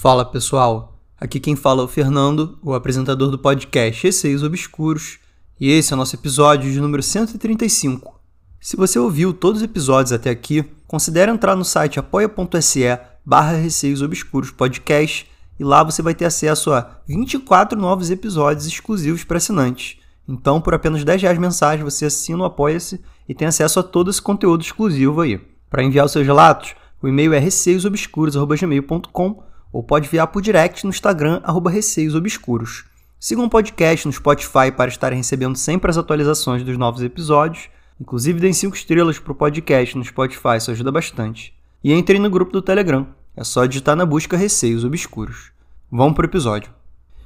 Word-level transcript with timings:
Fala 0.00 0.24
pessoal, 0.24 0.98
aqui 1.20 1.38
quem 1.38 1.54
fala 1.54 1.82
é 1.82 1.84
o 1.84 1.86
Fernando, 1.86 2.58
o 2.62 2.72
apresentador 2.72 3.30
do 3.30 3.38
podcast 3.38 4.02
Receios 4.02 4.42
Obscuros, 4.42 5.18
e 5.60 5.70
esse 5.70 5.92
é 5.92 5.94
o 5.94 5.98
nosso 5.98 6.16
episódio 6.16 6.72
de 6.72 6.80
número 6.80 7.02
135. 7.02 8.18
Se 8.58 8.78
você 8.78 8.98
ouviu 8.98 9.34
todos 9.34 9.60
os 9.60 9.64
episódios 9.66 10.10
até 10.10 10.30
aqui, 10.30 10.64
considere 10.88 11.30
entrar 11.30 11.54
no 11.54 11.66
site 11.66 11.98
apoia.se 11.98 12.98
barra 13.26 13.58
Receios 13.58 14.00
Obscuros 14.00 14.50
Podcast 14.50 15.30
e 15.58 15.64
lá 15.64 15.84
você 15.84 16.00
vai 16.00 16.14
ter 16.14 16.24
acesso 16.24 16.72
a 16.72 16.96
24 17.06 17.78
novos 17.78 18.10
episódios 18.10 18.66
exclusivos 18.66 19.22
para 19.22 19.36
assinantes. 19.36 19.98
Então, 20.26 20.62
por 20.62 20.72
apenas 20.72 21.04
10 21.04 21.20
reais 21.20 21.38
mensais, 21.38 21.78
você 21.78 22.06
assina 22.06 22.38
o 22.38 22.46
Apoia-se 22.46 23.02
e 23.28 23.34
tem 23.34 23.46
acesso 23.46 23.78
a 23.78 23.82
todo 23.82 24.08
esse 24.08 24.22
conteúdo 24.22 24.62
exclusivo 24.62 25.20
aí. 25.20 25.38
Para 25.68 25.84
enviar 25.84 26.06
os 26.06 26.12
seus 26.12 26.26
relatos, 26.26 26.74
o 27.02 27.08
e-mail 27.08 27.34
é 27.34 27.38
receiosobscuros.gmail.com 27.38 29.49
ou 29.72 29.82
pode 29.82 30.06
enviar 30.06 30.26
por 30.26 30.42
direct 30.42 30.84
no 30.84 30.90
Instagram, 30.90 31.40
arroba 31.44 31.70
receiosobscuros. 31.70 32.84
Sigam 33.18 33.44
o 33.44 33.50
podcast 33.50 34.06
no 34.06 34.12
Spotify 34.12 34.72
para 34.74 34.88
estarem 34.88 35.18
recebendo 35.18 35.56
sempre 35.56 35.90
as 35.90 35.98
atualizações 35.98 36.62
dos 36.62 36.78
novos 36.78 37.02
episódios. 37.02 37.68
Inclusive, 38.00 38.40
deem 38.40 38.52
5 38.52 38.74
estrelas 38.74 39.18
para 39.18 39.32
o 39.32 39.34
podcast 39.34 39.96
no 39.96 40.04
Spotify, 40.04 40.56
isso 40.56 40.70
ajuda 40.70 40.90
bastante. 40.90 41.54
E 41.84 41.92
entrem 41.92 42.18
no 42.18 42.30
grupo 42.30 42.52
do 42.52 42.62
Telegram. 42.62 43.06
É 43.36 43.44
só 43.44 43.66
digitar 43.66 43.94
na 43.94 44.06
busca 44.06 44.36
Receios 44.36 44.84
Obscuros. 44.84 45.52
Vamos 45.90 46.14
para 46.14 46.24
o 46.24 46.28
episódio. 46.28 46.72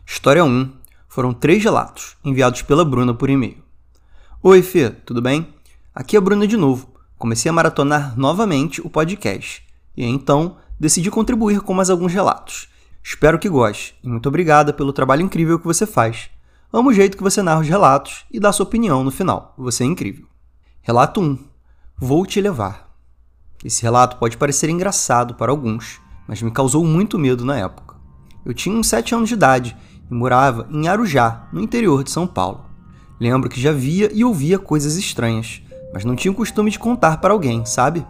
História 0.05 0.45
1. 0.45 0.71
Foram 1.09 1.33
três 1.33 1.63
relatos, 1.63 2.17
enviados 2.25 2.63
pela 2.63 2.85
Bruna 2.85 3.15
por 3.15 3.31
e-mail. 3.31 3.59
Oi, 4.43 4.63
Fê, 4.63 4.91
tudo 4.91 5.23
bem? 5.23 5.49
Aqui 5.95 6.17
é 6.17 6.19
a 6.19 6.21
Bruna 6.21 6.47
de 6.47 6.57
novo. 6.57 6.93
Comecei 7.17 7.49
a 7.49 7.53
maratonar 7.53 8.19
novamente 8.19 8.81
o 8.81 8.91
podcast. 8.91 9.65
E 9.97 10.05
então 10.05 10.57
decidi 10.79 11.11
contribuir 11.11 11.61
com 11.61 11.75
mais 11.75 11.91
alguns 11.91 12.13
relatos. 12.13 12.69
Espero 13.03 13.39
que 13.39 13.49
goste 13.49 13.95
e 14.03 14.09
muito 14.09 14.29
obrigada 14.29 14.73
pelo 14.73 14.93
trabalho 14.93 15.23
incrível 15.23 15.59
que 15.59 15.67
você 15.67 15.87
faz. 15.87 16.31
Amo 16.73 16.91
o 16.91 16.93
jeito 16.93 17.17
que 17.17 17.23
você 17.23 17.43
narra 17.43 17.61
os 17.61 17.69
relatos 17.69 18.25
e 18.31 18.41
dá 18.41 18.51
sua 18.51 18.65
opinião 18.65 19.05
no 19.05 19.11
final. 19.11 19.55
Você 19.59 19.85
é 19.85 19.87
incrível. 19.87 20.27
Relato 20.83 21.21
1. 21.21 21.39
Vou 21.97 22.27
te 22.27 22.41
levar. 22.41 22.93
Esse 23.65 23.83
relato 23.83 24.17
pode 24.17 24.37
parecer 24.37 24.69
engraçado 24.69 25.35
para 25.35 25.53
alguns, 25.53 26.01
mas 26.27 26.43
me 26.43 26.51
causou 26.51 26.85
muito 26.85 27.19
medo 27.19 27.45
na 27.45 27.59
época. 27.59 27.97
Eu 28.45 28.53
tinha 28.53 28.77
uns 28.77 28.89
7 28.89 29.15
anos 29.15 29.29
de 29.29 29.35
idade 29.35 29.77
e 30.11 30.15
morava 30.15 30.69
em 30.71 30.89
Arujá, 30.89 31.49
no 31.53 31.61
interior 31.61 32.05
de 32.05 32.11
São 32.11 32.27
Paulo. 32.27 32.65
Lembro 33.21 33.49
que 33.49 33.61
já 33.61 33.73
via 33.73 34.11
e 34.13 34.25
ouvia 34.25 34.59
coisas 34.59 34.97
estranhas, 34.97 35.63
mas 35.93 36.05
não 36.05 36.17
tinha 36.17 36.33
o 36.33 36.35
costume 36.35 36.71
de 36.71 36.79
contar 36.79 37.19
para 37.19 37.33
alguém, 37.33 37.65
sabe? 37.65 38.05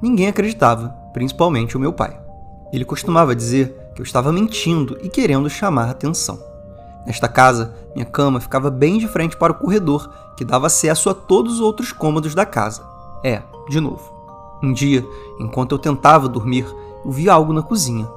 Ninguém 0.00 0.28
acreditava, 0.28 0.88
principalmente 1.12 1.76
o 1.76 1.80
meu 1.80 1.92
pai. 1.92 2.20
Ele 2.72 2.84
costumava 2.84 3.34
dizer 3.34 3.92
que 3.94 4.00
eu 4.00 4.04
estava 4.04 4.32
mentindo 4.32 4.98
e 5.02 5.08
querendo 5.08 5.48
chamar 5.48 5.88
atenção. 5.88 6.38
Nesta 7.06 7.28
casa, 7.28 7.74
minha 7.94 8.04
cama 8.04 8.40
ficava 8.40 8.68
bem 8.70 8.98
de 8.98 9.06
frente 9.06 9.36
para 9.36 9.52
o 9.52 9.56
corredor, 9.56 10.10
que 10.36 10.44
dava 10.44 10.66
acesso 10.66 11.08
a 11.08 11.14
todos 11.14 11.54
os 11.54 11.60
outros 11.60 11.92
cômodos 11.92 12.34
da 12.34 12.44
casa. 12.44 12.82
É, 13.24 13.42
de 13.68 13.80
novo. 13.80 14.12
Um 14.62 14.72
dia, 14.72 15.06
enquanto 15.38 15.72
eu 15.72 15.78
tentava 15.78 16.28
dormir, 16.28 16.66
eu 17.04 17.10
vi 17.10 17.30
algo 17.30 17.52
na 17.52 17.62
cozinha. 17.62 18.08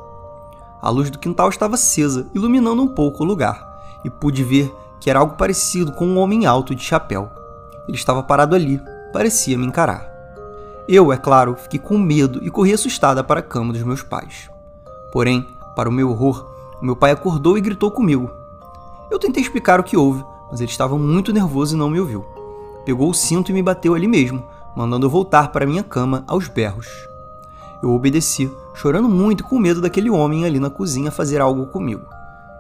A 0.81 0.89
luz 0.89 1.09
do 1.09 1.19
quintal 1.19 1.49
estava 1.49 1.75
acesa, 1.75 2.27
iluminando 2.33 2.81
um 2.81 2.87
pouco 2.87 3.23
o 3.23 3.27
lugar, 3.27 3.99
e 4.03 4.09
pude 4.09 4.43
ver 4.43 4.73
que 4.99 5.09
era 5.09 5.19
algo 5.19 5.35
parecido 5.35 5.91
com 5.93 6.05
um 6.05 6.17
homem 6.17 6.45
alto 6.45 6.73
de 6.73 6.83
chapéu. 6.83 7.29
Ele 7.87 7.97
estava 7.97 8.23
parado 8.23 8.55
ali, 8.55 8.81
parecia 9.13 9.57
me 9.57 9.65
encarar. 9.65 10.08
Eu, 10.91 11.13
é 11.13 11.17
claro, 11.17 11.55
fiquei 11.55 11.79
com 11.79 11.99
medo 11.99 12.43
e 12.43 12.49
corri 12.49 12.73
assustada 12.73 13.23
para 13.23 13.41
a 13.41 13.43
cama 13.43 13.71
dos 13.71 13.83
meus 13.83 14.01
pais. 14.01 14.49
Porém, 15.11 15.45
para 15.75 15.87
o 15.87 15.91
meu 15.91 16.09
horror, 16.09 16.49
o 16.81 16.85
meu 16.85 16.95
pai 16.95 17.11
acordou 17.11 17.55
e 17.59 17.61
gritou 17.61 17.91
comigo. 17.91 18.27
Eu 19.11 19.19
tentei 19.19 19.43
explicar 19.43 19.79
o 19.79 19.83
que 19.83 19.95
houve, 19.95 20.25
mas 20.49 20.61
ele 20.61 20.71
estava 20.71 20.97
muito 20.97 21.31
nervoso 21.31 21.75
e 21.75 21.77
não 21.77 21.91
me 21.91 21.99
ouviu. 21.99 22.25
Pegou 22.85 23.11
o 23.11 23.13
cinto 23.13 23.51
e 23.51 23.53
me 23.53 23.61
bateu 23.61 23.93
ali 23.93 24.07
mesmo, 24.07 24.43
mandando 24.75 25.05
eu 25.05 25.11
voltar 25.11 25.51
para 25.51 25.67
minha 25.67 25.83
cama 25.83 26.23
aos 26.25 26.47
berros. 26.47 26.87
Eu 27.83 27.91
obedeci, 27.91 28.51
chorando 28.73 29.07
muito 29.07 29.43
com 29.43 29.59
medo 29.59 29.81
daquele 29.81 30.09
homem 30.09 30.43
ali 30.43 30.59
na 30.59 30.71
cozinha 30.71 31.11
fazer 31.11 31.39
algo 31.39 31.67
comigo. 31.67 32.07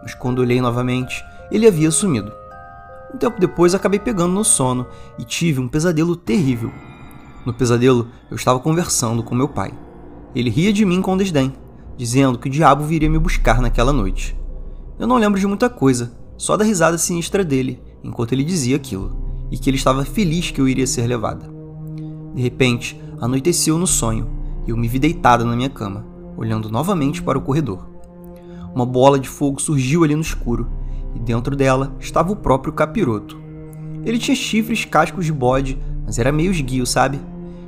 Mas 0.03 0.13
quando 0.13 0.37
olhei 0.37 0.61
novamente, 0.61 1.25
ele 1.49 1.65
havia 1.65 1.89
sumido. 1.89 2.31
Um 3.11 3.17
tempo 3.17 3.39
depois 3.39 3.73
acabei 3.73 3.99
pegando 3.99 4.33
no 4.33 4.43
sono 4.43 4.85
e 5.17 5.23
tive 5.23 5.59
um 5.59 5.67
pesadelo 5.67 6.15
terrível. 6.15 6.71
No 7.45 7.53
pesadelo, 7.53 8.07
eu 8.29 8.35
estava 8.35 8.59
conversando 8.59 9.23
com 9.23 9.33
meu 9.35 9.47
pai. 9.47 9.71
Ele 10.35 10.49
ria 10.49 10.73
de 10.73 10.85
mim 10.85 11.01
com 11.01 11.17
desdém, 11.17 11.53
dizendo 11.97 12.37
que 12.37 12.47
o 12.47 12.51
diabo 12.51 12.83
viria 12.83 13.09
me 13.09 13.17
buscar 13.17 13.61
naquela 13.61 13.93
noite. 13.93 14.37
Eu 14.99 15.07
não 15.07 15.17
lembro 15.17 15.39
de 15.39 15.47
muita 15.47 15.69
coisa, 15.69 16.11
só 16.37 16.55
da 16.55 16.63
risada 16.63 16.97
sinistra 16.97 17.43
dele 17.43 17.81
enquanto 18.03 18.33
ele 18.33 18.43
dizia 18.43 18.75
aquilo, 18.75 19.15
e 19.51 19.57
que 19.57 19.69
ele 19.69 19.77
estava 19.77 20.05
feliz 20.05 20.51
que 20.51 20.61
eu 20.61 20.67
iria 20.67 20.87
ser 20.87 21.05
levada. 21.07 21.49
De 22.33 22.41
repente, 22.41 22.99
anoiteceu 23.19 23.77
no 23.77 23.87
sonho 23.87 24.29
e 24.65 24.69
eu 24.69 24.77
me 24.77 24.87
vi 24.87 24.99
deitada 24.99 25.43
na 25.43 25.55
minha 25.55 25.69
cama, 25.69 26.05
olhando 26.37 26.69
novamente 26.69 27.21
para 27.21 27.37
o 27.37 27.41
corredor. 27.41 27.89
Uma 28.73 28.85
bola 28.85 29.19
de 29.19 29.27
fogo 29.27 29.59
surgiu 29.59 30.03
ali 30.03 30.15
no 30.15 30.21
escuro 30.21 30.69
e 31.15 31.19
dentro 31.19 31.55
dela 31.55 31.95
estava 31.99 32.31
o 32.31 32.35
próprio 32.35 32.71
capiroto. 32.71 33.37
Ele 34.05 34.19
tinha 34.19 34.35
chifres 34.35 34.85
cascos 34.85 35.25
de 35.25 35.33
bode, 35.33 35.77
mas 36.09 36.17
era 36.17 36.31
meio 36.31 36.49
esguio, 36.49 36.87
sabe? 36.87 37.21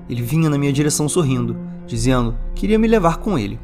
Ele 0.09 0.24
vinha 0.24 0.50
na 0.50 0.57
minha 0.57 0.74
direção 0.74 1.07
sorrindo, 1.07 1.56
dizendo 1.85 2.35
que 2.56 2.66
iria 2.66 2.79
me 2.79 2.88
levar 2.88 3.18
com 3.18 3.38
ele. 3.38 3.59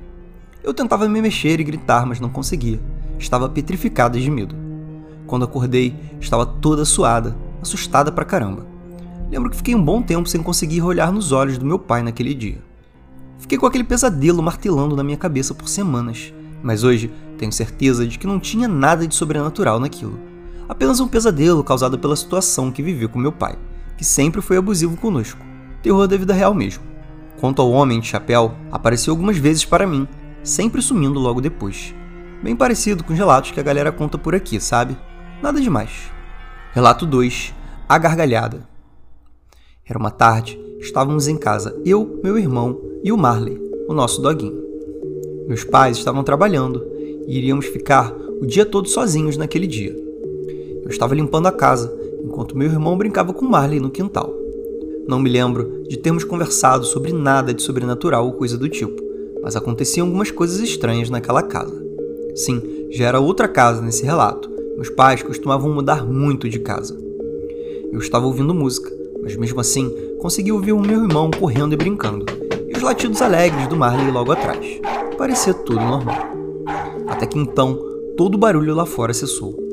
Eu 0.63 0.71
tentava 0.71 1.09
me 1.09 1.19
mexer 1.19 1.59
e 1.59 1.63
gritar, 1.63 2.05
mas 2.05 2.19
não 2.19 2.29
conseguia. 2.29 2.79
Estava 3.17 3.49
petrificada 3.49 4.19
de 4.19 4.29
medo. 4.29 4.55
Quando 5.25 5.45
acordei, 5.45 5.95
estava 6.21 6.45
toda 6.45 6.85
suada, 6.85 7.35
assustada 7.59 8.11
pra 8.11 8.23
caramba. 8.23 8.67
Lembro 9.31 9.49
que 9.49 9.57
fiquei 9.57 9.73
um 9.73 9.83
bom 9.83 9.99
tempo 9.99 10.29
sem 10.29 10.43
conseguir 10.43 10.83
olhar 10.83 11.11
nos 11.11 11.31
olhos 11.31 11.57
do 11.57 11.65
meu 11.65 11.79
pai 11.79 12.03
naquele 12.03 12.35
dia. 12.35 12.59
Fiquei 13.39 13.57
com 13.57 13.65
aquele 13.65 13.83
pesadelo 13.83 14.43
martelando 14.43 14.95
na 14.95 15.03
minha 15.03 15.17
cabeça 15.17 15.55
por 15.55 15.67
semanas, 15.67 16.31
mas 16.61 16.83
hoje 16.83 17.11
tenho 17.39 17.51
certeza 17.51 18.05
de 18.05 18.19
que 18.19 18.27
não 18.27 18.39
tinha 18.39 18.67
nada 18.67 19.07
de 19.07 19.15
sobrenatural 19.15 19.79
naquilo. 19.79 20.19
Apenas 20.69 20.99
um 20.99 21.07
pesadelo 21.07 21.63
causado 21.63 21.97
pela 21.97 22.15
situação 22.15 22.71
que 22.71 22.83
vivi 22.83 23.07
com 23.07 23.17
meu 23.17 23.31
pai, 23.31 23.57
que 23.97 24.05
sempre 24.05 24.41
foi 24.41 24.57
abusivo 24.57 24.95
conosco. 24.95 25.43
Terror 25.81 26.07
da 26.07 26.15
vida 26.15 26.33
real 26.33 26.53
mesmo. 26.53 26.83
Quanto 27.39 27.61
ao 27.61 27.71
homem 27.71 27.99
de 27.99 28.07
chapéu, 28.07 28.53
apareceu 28.71 29.11
algumas 29.11 29.37
vezes 29.37 29.65
para 29.65 29.87
mim, 29.87 30.07
sempre 30.43 30.81
sumindo 30.81 31.19
logo 31.19 31.41
depois. 31.41 31.93
Bem 32.41 32.55
parecido 32.55 33.03
com 33.03 33.13
os 33.13 33.17
relatos 33.17 33.51
que 33.51 33.59
a 33.59 33.63
galera 33.63 33.91
conta 33.91 34.17
por 34.17 34.35
aqui, 34.35 34.59
sabe? 34.59 34.97
Nada 35.41 35.59
demais. 35.59 36.11
Relato 36.71 37.05
2: 37.05 37.53
A 37.89 37.97
Gargalhada. 37.97 38.67
Era 39.85 39.97
uma 39.97 40.11
tarde, 40.11 40.59
estávamos 40.79 41.27
em 41.27 41.37
casa, 41.37 41.79
eu, 41.85 42.19
meu 42.23 42.37
irmão 42.37 42.79
e 43.03 43.11
o 43.11 43.17
Marley, 43.17 43.59
o 43.87 43.93
nosso 43.93 44.21
doguinho. 44.21 44.61
Meus 45.47 45.63
pais 45.63 45.97
estavam 45.97 46.23
trabalhando 46.23 46.85
e 47.25 47.37
iríamos 47.37 47.67
ficar 47.67 48.13
o 48.41 48.45
dia 48.45 48.65
todo 48.65 48.89
sozinhos 48.89 49.37
naquele 49.37 49.65
dia. 49.65 49.95
Eu 50.83 50.89
estava 50.89 51.15
limpando 51.15 51.47
a 51.47 51.51
casa 51.51 51.93
enquanto 52.27 52.57
meu 52.57 52.67
irmão 52.67 52.97
brincava 52.97 53.33
com 53.33 53.45
Marley 53.45 53.79
no 53.79 53.89
quintal. 53.89 54.33
Não 55.07 55.19
me 55.19 55.29
lembro 55.29 55.83
de 55.87 55.97
termos 55.97 56.25
conversado 56.25 56.85
sobre 56.85 57.13
nada 57.13 57.53
de 57.53 57.63
sobrenatural 57.63 58.25
ou 58.25 58.33
coisa 58.33 58.57
do 58.57 58.67
tipo, 58.67 59.01
mas 59.41 59.55
aconteciam 59.55 60.05
algumas 60.05 60.29
coisas 60.29 60.59
estranhas 60.59 61.09
naquela 61.09 61.41
casa. 61.41 61.73
Sim, 62.35 62.61
já 62.91 63.05
era 63.07 63.19
outra 63.19 63.47
casa 63.47 63.81
nesse 63.81 64.03
relato. 64.03 64.49
Meus 64.75 64.89
pais 64.89 65.23
costumavam 65.23 65.73
mudar 65.73 66.05
muito 66.05 66.49
de 66.49 66.59
casa. 66.59 66.95
Eu 67.91 67.99
estava 67.99 68.27
ouvindo 68.27 68.53
música, 68.53 68.91
mas 69.23 69.35
mesmo 69.37 69.59
assim 69.61 69.89
consegui 70.19 70.51
ouvir 70.51 70.73
o 70.73 70.79
meu 70.79 71.03
irmão 71.03 71.31
correndo 71.31 71.73
e 71.73 71.77
brincando, 71.77 72.25
e 72.67 72.75
os 72.75 72.83
latidos 72.83 73.21
alegres 73.21 73.67
do 73.67 73.77
Marley 73.77 74.11
logo 74.11 74.33
atrás. 74.33 74.81
Parecia 75.17 75.53
tudo 75.53 75.79
normal. 75.79 76.17
Até 77.07 77.25
que 77.25 77.39
então, 77.39 77.79
todo 78.17 78.35
o 78.35 78.37
barulho 78.37 78.75
lá 78.75 78.85
fora 78.85 79.13
cessou. 79.13 79.66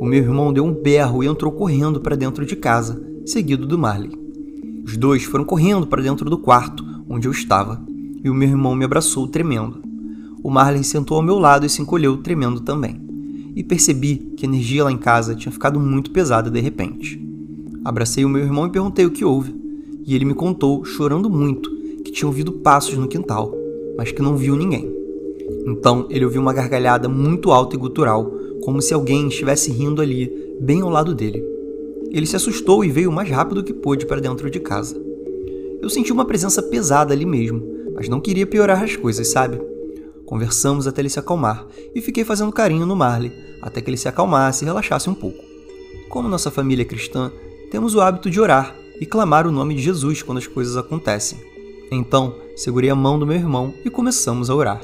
O 0.00 0.06
meu 0.06 0.22
irmão 0.22 0.50
deu 0.50 0.64
um 0.64 0.72
berro 0.72 1.22
e 1.22 1.26
entrou 1.26 1.52
correndo 1.52 2.00
para 2.00 2.16
dentro 2.16 2.46
de 2.46 2.56
casa, 2.56 2.98
seguido 3.26 3.66
do 3.66 3.78
Marley. 3.78 4.10
Os 4.82 4.96
dois 4.96 5.24
foram 5.24 5.44
correndo 5.44 5.86
para 5.86 6.00
dentro 6.00 6.30
do 6.30 6.38
quarto 6.38 6.82
onde 7.06 7.28
eu 7.28 7.32
estava, 7.32 7.84
e 8.24 8.30
o 8.30 8.34
meu 8.34 8.48
irmão 8.48 8.74
me 8.74 8.82
abraçou 8.82 9.28
tremendo. 9.28 9.82
O 10.42 10.48
Marley 10.48 10.82
sentou 10.84 11.18
ao 11.18 11.22
meu 11.22 11.38
lado 11.38 11.66
e 11.66 11.68
se 11.68 11.82
encolheu 11.82 12.16
tremendo 12.16 12.62
também. 12.62 12.98
E 13.54 13.62
percebi 13.62 14.16
que 14.38 14.46
a 14.46 14.48
energia 14.48 14.84
lá 14.84 14.90
em 14.90 14.96
casa 14.96 15.34
tinha 15.34 15.52
ficado 15.52 15.78
muito 15.78 16.10
pesada 16.10 16.50
de 16.50 16.60
repente. 16.60 17.22
Abracei 17.84 18.24
o 18.24 18.28
meu 18.30 18.40
irmão 18.40 18.66
e 18.66 18.70
perguntei 18.70 19.04
o 19.04 19.10
que 19.10 19.22
houve, 19.22 19.54
e 20.06 20.14
ele 20.14 20.24
me 20.24 20.32
contou, 20.32 20.82
chorando 20.82 21.28
muito, 21.28 21.70
que 22.02 22.10
tinha 22.10 22.26
ouvido 22.26 22.52
passos 22.52 22.96
no 22.96 23.06
quintal, 23.06 23.54
mas 23.98 24.10
que 24.12 24.22
não 24.22 24.34
viu 24.34 24.56
ninguém. 24.56 24.90
Então 25.66 26.06
ele 26.08 26.24
ouviu 26.24 26.40
uma 26.40 26.54
gargalhada 26.54 27.06
muito 27.06 27.50
alta 27.50 27.76
e 27.76 27.78
gutural, 27.78 28.39
como 28.62 28.80
se 28.80 28.94
alguém 28.94 29.28
estivesse 29.28 29.70
rindo 29.70 30.02
ali, 30.02 30.56
bem 30.60 30.82
ao 30.82 30.90
lado 30.90 31.14
dele. 31.14 31.44
Ele 32.10 32.26
se 32.26 32.36
assustou 32.36 32.84
e 32.84 32.90
veio 32.90 33.10
o 33.10 33.12
mais 33.12 33.30
rápido 33.30 33.62
que 33.62 33.72
pôde 33.72 34.06
para 34.06 34.20
dentro 34.20 34.50
de 34.50 34.60
casa. 34.60 35.00
Eu 35.80 35.88
senti 35.88 36.12
uma 36.12 36.24
presença 36.24 36.62
pesada 36.62 37.14
ali 37.14 37.24
mesmo, 37.24 37.62
mas 37.94 38.08
não 38.08 38.20
queria 38.20 38.46
piorar 38.46 38.82
as 38.82 38.96
coisas, 38.96 39.28
sabe? 39.28 39.60
Conversamos 40.26 40.86
até 40.86 41.00
ele 41.00 41.08
se 41.08 41.18
acalmar 41.18 41.66
e 41.94 42.00
fiquei 42.00 42.24
fazendo 42.24 42.52
carinho 42.52 42.86
no 42.86 42.96
Marley 42.96 43.32
até 43.62 43.80
que 43.80 43.90
ele 43.90 43.96
se 43.96 44.08
acalmasse 44.08 44.64
e 44.64 44.66
relaxasse 44.66 45.08
um 45.08 45.14
pouco. 45.14 45.42
Como 46.08 46.28
nossa 46.28 46.50
família 46.50 46.82
é 46.82 46.86
cristã, 46.86 47.32
temos 47.70 47.94
o 47.94 48.00
hábito 48.00 48.30
de 48.30 48.40
orar 48.40 48.76
e 49.00 49.06
clamar 49.06 49.46
o 49.46 49.52
nome 49.52 49.74
de 49.74 49.82
Jesus 49.82 50.22
quando 50.22 50.38
as 50.38 50.46
coisas 50.46 50.76
acontecem. 50.76 51.38
Então, 51.90 52.34
segurei 52.54 52.90
a 52.90 52.94
mão 52.94 53.18
do 53.18 53.26
meu 53.26 53.36
irmão 53.36 53.74
e 53.84 53.90
começamos 53.90 54.50
a 54.50 54.54
orar. 54.54 54.80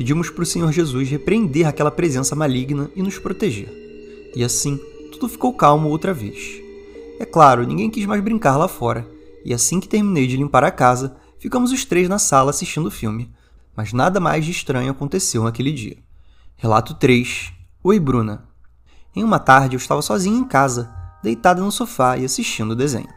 Pedimos 0.00 0.30
para 0.30 0.42
o 0.42 0.46
Senhor 0.46 0.72
Jesus 0.72 1.10
repreender 1.10 1.68
aquela 1.68 1.90
presença 1.90 2.34
maligna 2.34 2.90
e 2.96 3.02
nos 3.02 3.18
proteger. 3.18 3.70
E 4.34 4.42
assim, 4.42 4.80
tudo 5.12 5.28
ficou 5.28 5.52
calmo 5.52 5.90
outra 5.90 6.14
vez. 6.14 6.58
É 7.18 7.26
claro, 7.26 7.66
ninguém 7.66 7.90
quis 7.90 8.06
mais 8.06 8.22
brincar 8.22 8.56
lá 8.56 8.66
fora, 8.66 9.06
e 9.44 9.52
assim 9.52 9.78
que 9.78 9.86
terminei 9.86 10.26
de 10.26 10.38
limpar 10.38 10.64
a 10.64 10.70
casa, 10.70 11.18
ficamos 11.38 11.70
os 11.70 11.84
três 11.84 12.08
na 12.08 12.18
sala 12.18 12.48
assistindo 12.48 12.86
o 12.86 12.90
filme. 12.90 13.30
Mas 13.76 13.92
nada 13.92 14.18
mais 14.18 14.42
de 14.42 14.52
estranho 14.52 14.90
aconteceu 14.90 15.44
naquele 15.44 15.70
dia. 15.70 15.98
Relato 16.56 16.94
3 16.94 17.52
Oi, 17.84 18.00
Bruna. 18.00 18.48
Em 19.14 19.22
uma 19.22 19.38
tarde 19.38 19.76
eu 19.76 19.78
estava 19.78 20.00
sozinha 20.00 20.38
em 20.38 20.44
casa, 20.44 20.90
deitada 21.22 21.60
no 21.60 21.70
sofá 21.70 22.16
e 22.16 22.24
assistindo 22.24 22.70
o 22.70 22.76
desenho. 22.76 23.10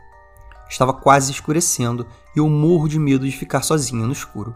Estava 0.70 0.92
quase 0.92 1.32
escurecendo 1.32 2.06
e 2.36 2.40
eu 2.40 2.50
morro 2.50 2.90
de 2.90 3.00
medo 3.00 3.26
de 3.26 3.38
ficar 3.38 3.62
sozinha 3.62 4.06
no 4.06 4.12
escuro. 4.12 4.54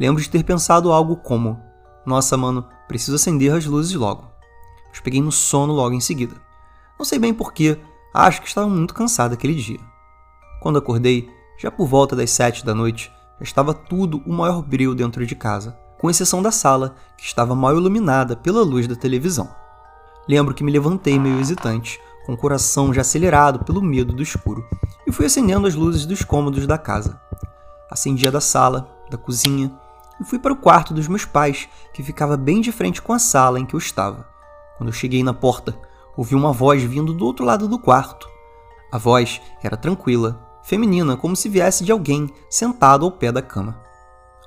Lembro 0.00 0.22
de 0.22 0.30
ter 0.30 0.42
pensado 0.42 0.90
algo 0.90 1.16
como: 1.16 1.60
Nossa, 2.06 2.36
mano, 2.36 2.66
preciso 2.88 3.16
acender 3.16 3.54
as 3.54 3.66
luzes 3.66 3.94
logo. 3.94 4.28
Mas 4.88 5.00
peguei 5.00 5.20
no 5.20 5.30
sono 5.30 5.72
logo 5.72 5.94
em 5.94 6.00
seguida. 6.00 6.34
Não 6.98 7.04
sei 7.04 7.18
bem 7.18 7.32
porquê, 7.32 7.78
acho 8.12 8.40
que 8.42 8.48
estava 8.48 8.66
muito 8.66 8.94
cansada 8.94 9.34
aquele 9.34 9.54
dia. 9.54 9.78
Quando 10.60 10.78
acordei, 10.78 11.30
já 11.58 11.70
por 11.70 11.86
volta 11.86 12.16
das 12.16 12.30
sete 12.30 12.64
da 12.64 12.74
noite, 12.74 13.12
já 13.38 13.44
estava 13.44 13.74
tudo 13.74 14.22
o 14.26 14.32
maior 14.32 14.62
brilho 14.62 14.94
dentro 14.94 15.24
de 15.26 15.36
casa 15.36 15.78
com 16.00 16.08
exceção 16.08 16.40
da 16.40 16.50
sala, 16.50 16.94
que 17.14 17.24
estava 17.24 17.54
mal 17.54 17.76
iluminada 17.76 18.34
pela 18.34 18.62
luz 18.62 18.88
da 18.88 18.96
televisão. 18.96 19.54
Lembro 20.26 20.54
que 20.54 20.64
me 20.64 20.72
levantei 20.72 21.18
meio 21.18 21.38
hesitante, 21.38 22.00
com 22.24 22.32
o 22.32 22.36
coração 22.38 22.92
já 22.94 23.02
acelerado 23.02 23.64
pelo 23.66 23.82
medo 23.82 24.14
do 24.14 24.22
escuro, 24.22 24.64
e 25.06 25.12
fui 25.12 25.26
acendendo 25.26 25.66
as 25.66 25.74
luzes 25.74 26.06
dos 26.06 26.24
cômodos 26.24 26.66
da 26.66 26.78
casa. 26.78 27.20
Acendi 27.90 28.26
a 28.26 28.30
da 28.30 28.40
sala, 28.40 28.88
da 29.10 29.18
cozinha, 29.18 29.70
e 30.20 30.24
fui 30.24 30.38
para 30.38 30.52
o 30.52 30.56
quarto 30.56 30.92
dos 30.92 31.08
meus 31.08 31.24
pais, 31.24 31.68
que 31.92 32.02
ficava 32.02 32.36
bem 32.36 32.60
de 32.60 32.70
frente 32.70 33.00
com 33.00 33.12
a 33.12 33.18
sala 33.18 33.58
em 33.58 33.64
que 33.64 33.74
eu 33.74 33.78
estava. 33.78 34.28
Quando 34.76 34.90
eu 34.90 34.94
cheguei 34.94 35.22
na 35.22 35.32
porta, 35.32 35.78
ouvi 36.16 36.34
uma 36.34 36.52
voz 36.52 36.82
vindo 36.82 37.14
do 37.14 37.24
outro 37.24 37.44
lado 37.44 37.66
do 37.66 37.78
quarto. 37.78 38.28
A 38.92 38.98
voz 38.98 39.40
era 39.62 39.76
tranquila, 39.76 40.60
feminina, 40.62 41.16
como 41.16 41.34
se 41.34 41.48
viesse 41.48 41.84
de 41.84 41.92
alguém 41.92 42.32
sentado 42.48 43.04
ao 43.04 43.12
pé 43.12 43.32
da 43.32 43.40
cama. 43.40 43.80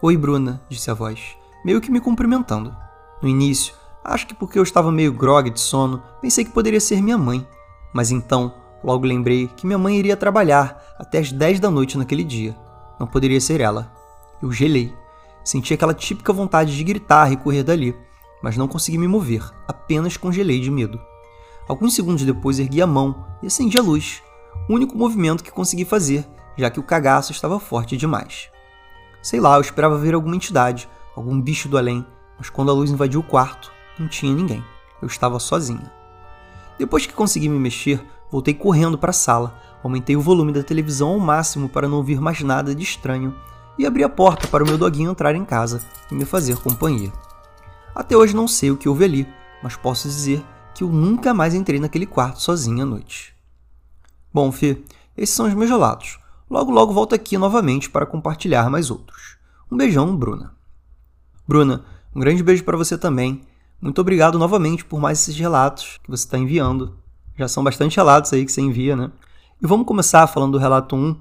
Oi, 0.01 0.15
Bruna, 0.17 0.61
disse 0.69 0.91
a 0.91 0.93
voz 0.93 1.37
meio 1.63 1.79
que 1.79 1.91
me 1.91 2.01
cumprimentando. 2.01 2.75
No 3.21 3.27
início, 3.27 3.73
acho 4.03 4.27
que 4.27 4.33
porque 4.33 4.59
eu 4.59 4.63
estava 4.63 4.91
meio 4.91 5.13
grogue 5.13 5.49
de 5.49 5.59
sono, 5.59 6.03
pensei 6.21 6.43
que 6.43 6.51
poderia 6.51 6.79
ser 6.79 7.01
minha 7.01 7.17
mãe. 7.17 7.47
Mas 7.93 8.11
então, 8.11 8.53
logo 8.83 9.05
lembrei 9.05 9.47
que 9.47 9.65
minha 9.65 9.77
mãe 9.77 9.97
iria 9.97 10.17
trabalhar 10.17 10.81
até 10.99 11.19
as 11.19 11.31
10 11.31 11.59
da 11.59 11.71
noite 11.71 11.97
naquele 11.97 12.23
dia. 12.23 12.55
Não 12.99 13.07
poderia 13.07 13.39
ser 13.39 13.61
ela. 13.61 13.91
Eu 14.41 14.51
gelei. 14.51 14.93
Senti 15.43 15.73
aquela 15.73 15.93
típica 15.93 16.31
vontade 16.31 16.75
de 16.75 16.83
gritar 16.83 17.31
e 17.31 17.37
correr 17.37 17.63
dali, 17.63 17.95
mas 18.41 18.55
não 18.55 18.67
consegui 18.67 18.97
me 18.97 19.07
mover, 19.07 19.43
apenas 19.67 20.17
congelei 20.17 20.59
de 20.59 20.71
medo. 20.71 20.99
Alguns 21.67 21.95
segundos 21.95 22.23
depois 22.23 22.59
ergui 22.59 22.81
a 22.81 22.87
mão 22.87 23.25
e 23.41 23.47
acendi 23.47 23.77
a 23.77 23.81
luz, 23.81 24.21
o 24.69 24.73
único 24.73 24.97
movimento 24.97 25.43
que 25.43 25.51
consegui 25.51 25.85
fazer, 25.85 26.27
já 26.57 26.69
que 26.69 26.79
o 26.79 26.83
cagaço 26.83 27.31
estava 27.31 27.59
forte 27.59 27.97
demais. 27.97 28.49
Sei 29.21 29.39
lá, 29.39 29.55
eu 29.55 29.61
esperava 29.61 29.97
ver 29.97 30.13
alguma 30.13 30.35
entidade, 30.35 30.89
algum 31.15 31.39
bicho 31.39 31.69
do 31.69 31.77
além, 31.77 32.05
mas 32.37 32.49
quando 32.49 32.71
a 32.71 32.73
luz 32.73 32.91
invadiu 32.91 33.19
o 33.19 33.23
quarto, 33.23 33.71
não 33.97 34.07
tinha 34.07 34.33
ninguém. 34.33 34.63
Eu 35.01 35.07
estava 35.07 35.39
sozinha. 35.39 35.91
Depois 36.77 37.05
que 37.05 37.13
consegui 37.13 37.49
me 37.49 37.59
mexer, 37.59 38.03
voltei 38.31 38.53
correndo 38.53 38.97
para 38.97 39.11
a 39.11 39.13
sala, 39.13 39.59
aumentei 39.83 40.15
o 40.15 40.21
volume 40.21 40.51
da 40.51 40.63
televisão 40.63 41.09
ao 41.09 41.19
máximo 41.19 41.69
para 41.69 41.87
não 41.87 41.97
ouvir 41.97 42.19
mais 42.19 42.41
nada 42.41 42.73
de 42.73 42.83
estranho 42.83 43.35
e 43.77 43.85
abri 43.85 44.03
a 44.03 44.09
porta 44.09 44.47
para 44.47 44.63
o 44.63 44.67
meu 44.67 44.77
doguinho 44.77 45.11
entrar 45.11 45.35
em 45.35 45.45
casa 45.45 45.81
e 46.11 46.15
me 46.15 46.25
fazer 46.25 46.57
companhia. 46.57 47.11
Até 47.95 48.15
hoje 48.17 48.35
não 48.35 48.47
sei 48.47 48.71
o 48.71 48.77
que 48.77 48.89
houve 48.89 49.03
ali, 49.03 49.27
mas 49.61 49.75
posso 49.75 50.07
dizer 50.07 50.43
que 50.73 50.83
eu 50.83 50.89
nunca 50.89 51.33
mais 51.33 51.53
entrei 51.53 51.79
naquele 51.79 52.05
quarto 52.05 52.41
sozinha 52.41 52.83
à 52.83 52.85
noite. 52.85 53.33
Bom, 54.33 54.51
Fê, 54.51 54.81
esses 55.15 55.35
são 55.35 55.45
os 55.45 55.53
meus 55.53 55.69
relatos. 55.69 56.19
Logo 56.49 56.71
logo 56.71 56.93
volto 56.93 57.13
aqui 57.13 57.37
novamente 57.37 57.89
para 57.89 58.05
compartilhar 58.05 58.69
mais 58.69 58.89
outros. 58.89 59.37
Um 59.71 59.77
beijão, 59.77 60.15
Bruna. 60.15 60.53
Bruna, 61.47 61.83
um 62.15 62.19
grande 62.19 62.43
beijo 62.43 62.63
para 62.63 62.77
você 62.77 62.97
também. 62.97 63.41
Muito 63.81 63.99
obrigado 63.99 64.39
novamente 64.39 64.85
por 64.85 64.99
mais 64.99 65.19
esses 65.19 65.37
relatos 65.37 65.99
que 66.03 66.09
você 66.09 66.25
está 66.25 66.37
enviando. 66.37 66.97
Já 67.37 67.47
são 67.47 67.63
bastante 67.63 67.97
relatos 67.97 68.31
aí 68.33 68.45
que 68.45 68.51
você 68.51 68.61
envia, 68.61 68.95
né? 68.95 69.11
E 69.61 69.67
vamos 69.67 69.85
começar 69.85 70.25
falando 70.27 70.53
do 70.53 70.57
relato 70.57 70.95
1, 70.95 71.15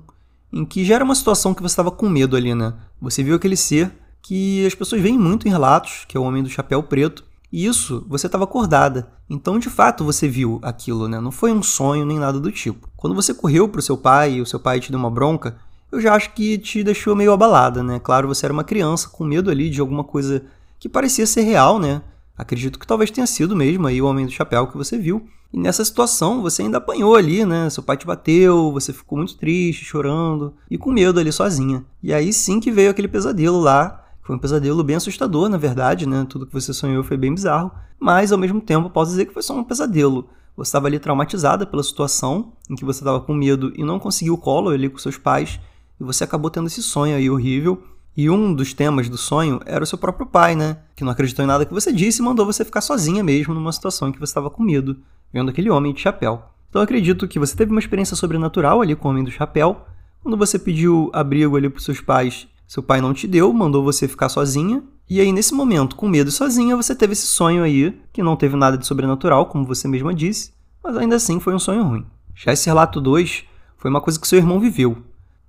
em 0.52 0.64
que 0.64 0.84
já 0.84 0.96
era 0.96 1.04
uma 1.04 1.14
situação 1.14 1.54
que 1.54 1.62
você 1.62 1.72
estava 1.72 1.90
com 1.90 2.08
medo 2.08 2.37
ali, 2.37 2.54
né? 2.54 2.75
Você 3.00 3.22
viu 3.22 3.37
aquele 3.37 3.56
ser 3.56 3.90
que 4.20 4.64
as 4.66 4.75
pessoas 4.75 5.00
veem 5.00 5.19
muito 5.19 5.49
em 5.49 5.50
relatos, 5.50 6.04
que 6.06 6.16
é 6.16 6.20
o 6.20 6.22
Homem 6.22 6.43
do 6.43 6.49
Chapéu 6.49 6.82
Preto, 6.82 7.25
e 7.50 7.66
isso 7.66 8.04
você 8.08 8.26
estava 8.26 8.44
acordada. 8.44 9.12
Então, 9.28 9.58
de 9.58 9.69
fato, 9.69 10.04
você 10.04 10.28
viu 10.28 10.58
aquilo, 10.62 11.08
né? 11.08 11.20
Não 11.20 11.31
foi 11.31 11.52
um 11.52 11.62
sonho 11.62 12.06
nem 12.06 12.19
nada 12.19 12.38
do 12.38 12.50
tipo. 12.50 12.88
Quando 12.96 13.14
você 13.14 13.34
correu 13.34 13.69
para 13.69 13.81
o 13.81 13.82
seu 13.82 13.96
pai 13.96 14.34
e 14.34 14.40
o 14.40 14.46
seu 14.46 14.60
pai 14.60 14.81
te 14.81 14.90
deu 14.90 14.99
uma 14.99 15.10
bronca, 15.10 15.56
eu 15.90 16.00
já 16.00 16.14
acho 16.14 16.32
que 16.32 16.56
te 16.56 16.82
deixou 16.82 17.14
meio 17.14 17.32
abalada, 17.32 17.82
né? 17.82 17.99
Claro, 17.99 18.28
você 18.28 18.46
era 18.46 18.52
uma 18.52 18.64
criança 18.64 19.08
com 19.08 19.25
medo 19.25 19.50
ali 19.50 19.69
de 19.69 19.81
alguma 19.81 20.04
coisa 20.04 20.43
que 20.78 20.88
parecia 20.88 21.26
ser 21.26 21.43
real, 21.43 21.78
né? 21.78 22.00
Acredito 22.37 22.78
que 22.78 22.87
talvez 22.87 23.10
tenha 23.10 23.26
sido 23.26 23.54
mesmo 23.54 23.87
aí 23.87 24.00
o 24.00 24.06
Homem 24.06 24.25
do 24.25 24.32
Chapéu 24.32 24.66
que 24.66 24.76
você 24.76 24.96
viu. 24.96 25.26
E 25.52 25.58
nessa 25.58 25.84
situação 25.84 26.40
você 26.40 26.62
ainda 26.62 26.78
apanhou 26.78 27.14
ali, 27.14 27.44
né? 27.44 27.69
Seu 27.69 27.82
pai 27.82 27.96
te 27.96 28.06
bateu, 28.06 28.72
você 28.72 28.93
ficou 28.93 29.19
muito 29.19 29.37
triste, 29.37 29.84
chorando 29.84 30.54
e 30.70 30.78
com 30.78 30.90
medo 30.90 31.20
ali 31.20 31.31
sozinha. 31.31 31.84
E 32.02 32.12
aí 32.14 32.32
sim 32.32 32.58
que 32.58 32.70
veio 32.70 32.90
aquele 32.90 33.08
pesadelo 33.08 33.60
lá. 33.60 34.02
Foi 34.22 34.37
um 34.37 34.38
pesadelo 34.38 34.82
bem 34.82 34.96
assustador, 34.96 35.49
na 35.49 35.58
verdade, 35.58 36.08
né? 36.08 36.25
Tudo 36.28 36.46
que 36.46 36.52
você 36.52 36.72
sonhou 36.72 37.04
foi 37.04 37.16
bem 37.16 37.34
bizarro. 37.34 37.70
Mas 38.00 38.32
ao 38.32 38.38
mesmo 38.38 38.60
tempo 38.60 38.88
posso 38.88 39.10
dizer 39.10 39.26
que 39.26 39.34
foi 39.34 39.43
só 39.43 39.54
um 39.54 39.64
pesadelo. 39.64 40.28
Você 40.56 40.69
estava 40.69 40.87
ali 40.87 40.99
traumatizada 40.99 41.66
pela 41.66 41.82
situação 41.82 42.52
em 42.70 42.75
que 42.75 42.84
você 42.84 43.00
estava 43.00 43.20
com 43.20 43.34
medo 43.34 43.72
e 43.76 43.84
não 43.84 43.99
conseguiu 43.99 44.35
o 44.35 44.38
colo 44.38 44.71
ali 44.71 44.88
com 44.88 44.99
seus 44.99 45.18
pais 45.18 45.61
e 46.00 46.04
você 46.04 46.25
acabou 46.25 46.50
tendo 46.50 46.66
esse 46.66 46.82
sonho 46.82 47.16
aí 47.16 47.28
horrível. 47.28 47.82
E 48.14 48.28
um 48.28 48.52
dos 48.52 48.75
temas 48.75 49.09
do 49.09 49.16
sonho 49.16 49.61
era 49.64 49.82
o 49.82 49.87
seu 49.87 49.97
próprio 49.97 50.26
pai, 50.26 50.54
né? 50.54 50.78
Que 50.94 51.04
não 51.04 51.12
acreditou 51.12 51.42
em 51.42 51.49
nada 51.49 51.64
que 51.64 51.73
você 51.73 51.90
disse 51.90 52.21
e 52.21 52.25
mandou 52.25 52.44
você 52.44 52.64
ficar 52.64 52.82
sozinha 52.82 53.25
mesmo 53.25 53.54
numa 53.54 53.73
situação 53.73 54.09
em 54.09 54.12
que 54.12 54.18
você 54.18 54.30
estava 54.30 54.50
com 54.50 54.62
medo, 54.62 54.99
vendo 55.32 55.50
aquele 55.50 55.70
homem 55.70 55.92
de 55.92 56.00
chapéu. 56.00 56.42
Então 56.68 56.80
eu 56.80 56.84
acredito 56.84 57.28
que 57.28 57.38
você 57.38 57.56
teve 57.56 57.70
uma 57.70 57.80
experiência 57.80 58.16
sobrenatural 58.16 58.80
ali 58.80 58.94
com 58.94 59.08
o 59.08 59.10
homem 59.10 59.24
do 59.24 59.30
chapéu. 59.30 59.84
Quando 60.22 60.36
você 60.36 60.58
pediu 60.58 61.10
abrigo 61.12 61.56
ali 61.56 61.68
para 61.68 61.80
seus 61.80 62.00
pais, 62.00 62.46
seu 62.66 62.82
pai 62.82 63.00
não 63.00 63.12
te 63.12 63.26
deu, 63.26 63.52
mandou 63.52 63.84
você 63.84 64.08
ficar 64.08 64.28
sozinha. 64.28 64.82
E 65.08 65.20
aí, 65.20 65.30
nesse 65.30 65.52
momento, 65.52 65.94
com 65.94 66.08
medo 66.08 66.30
e 66.30 66.32
sozinha, 66.32 66.74
você 66.76 66.94
teve 66.94 67.12
esse 67.12 67.26
sonho 67.26 67.62
aí, 67.62 68.00
que 68.12 68.22
não 68.22 68.36
teve 68.36 68.56
nada 68.56 68.78
de 68.78 68.86
sobrenatural, 68.86 69.46
como 69.46 69.66
você 69.66 69.86
mesma 69.86 70.14
disse, 70.14 70.54
mas 70.82 70.96
ainda 70.96 71.16
assim 71.16 71.38
foi 71.38 71.54
um 71.54 71.58
sonho 71.58 71.82
ruim. 71.82 72.06
Já 72.34 72.52
esse 72.52 72.66
relato 72.66 73.00
2 73.00 73.44
foi 73.76 73.90
uma 73.90 74.00
coisa 74.00 74.18
que 74.18 74.26
seu 74.26 74.38
irmão 74.38 74.58
viveu. 74.58 74.96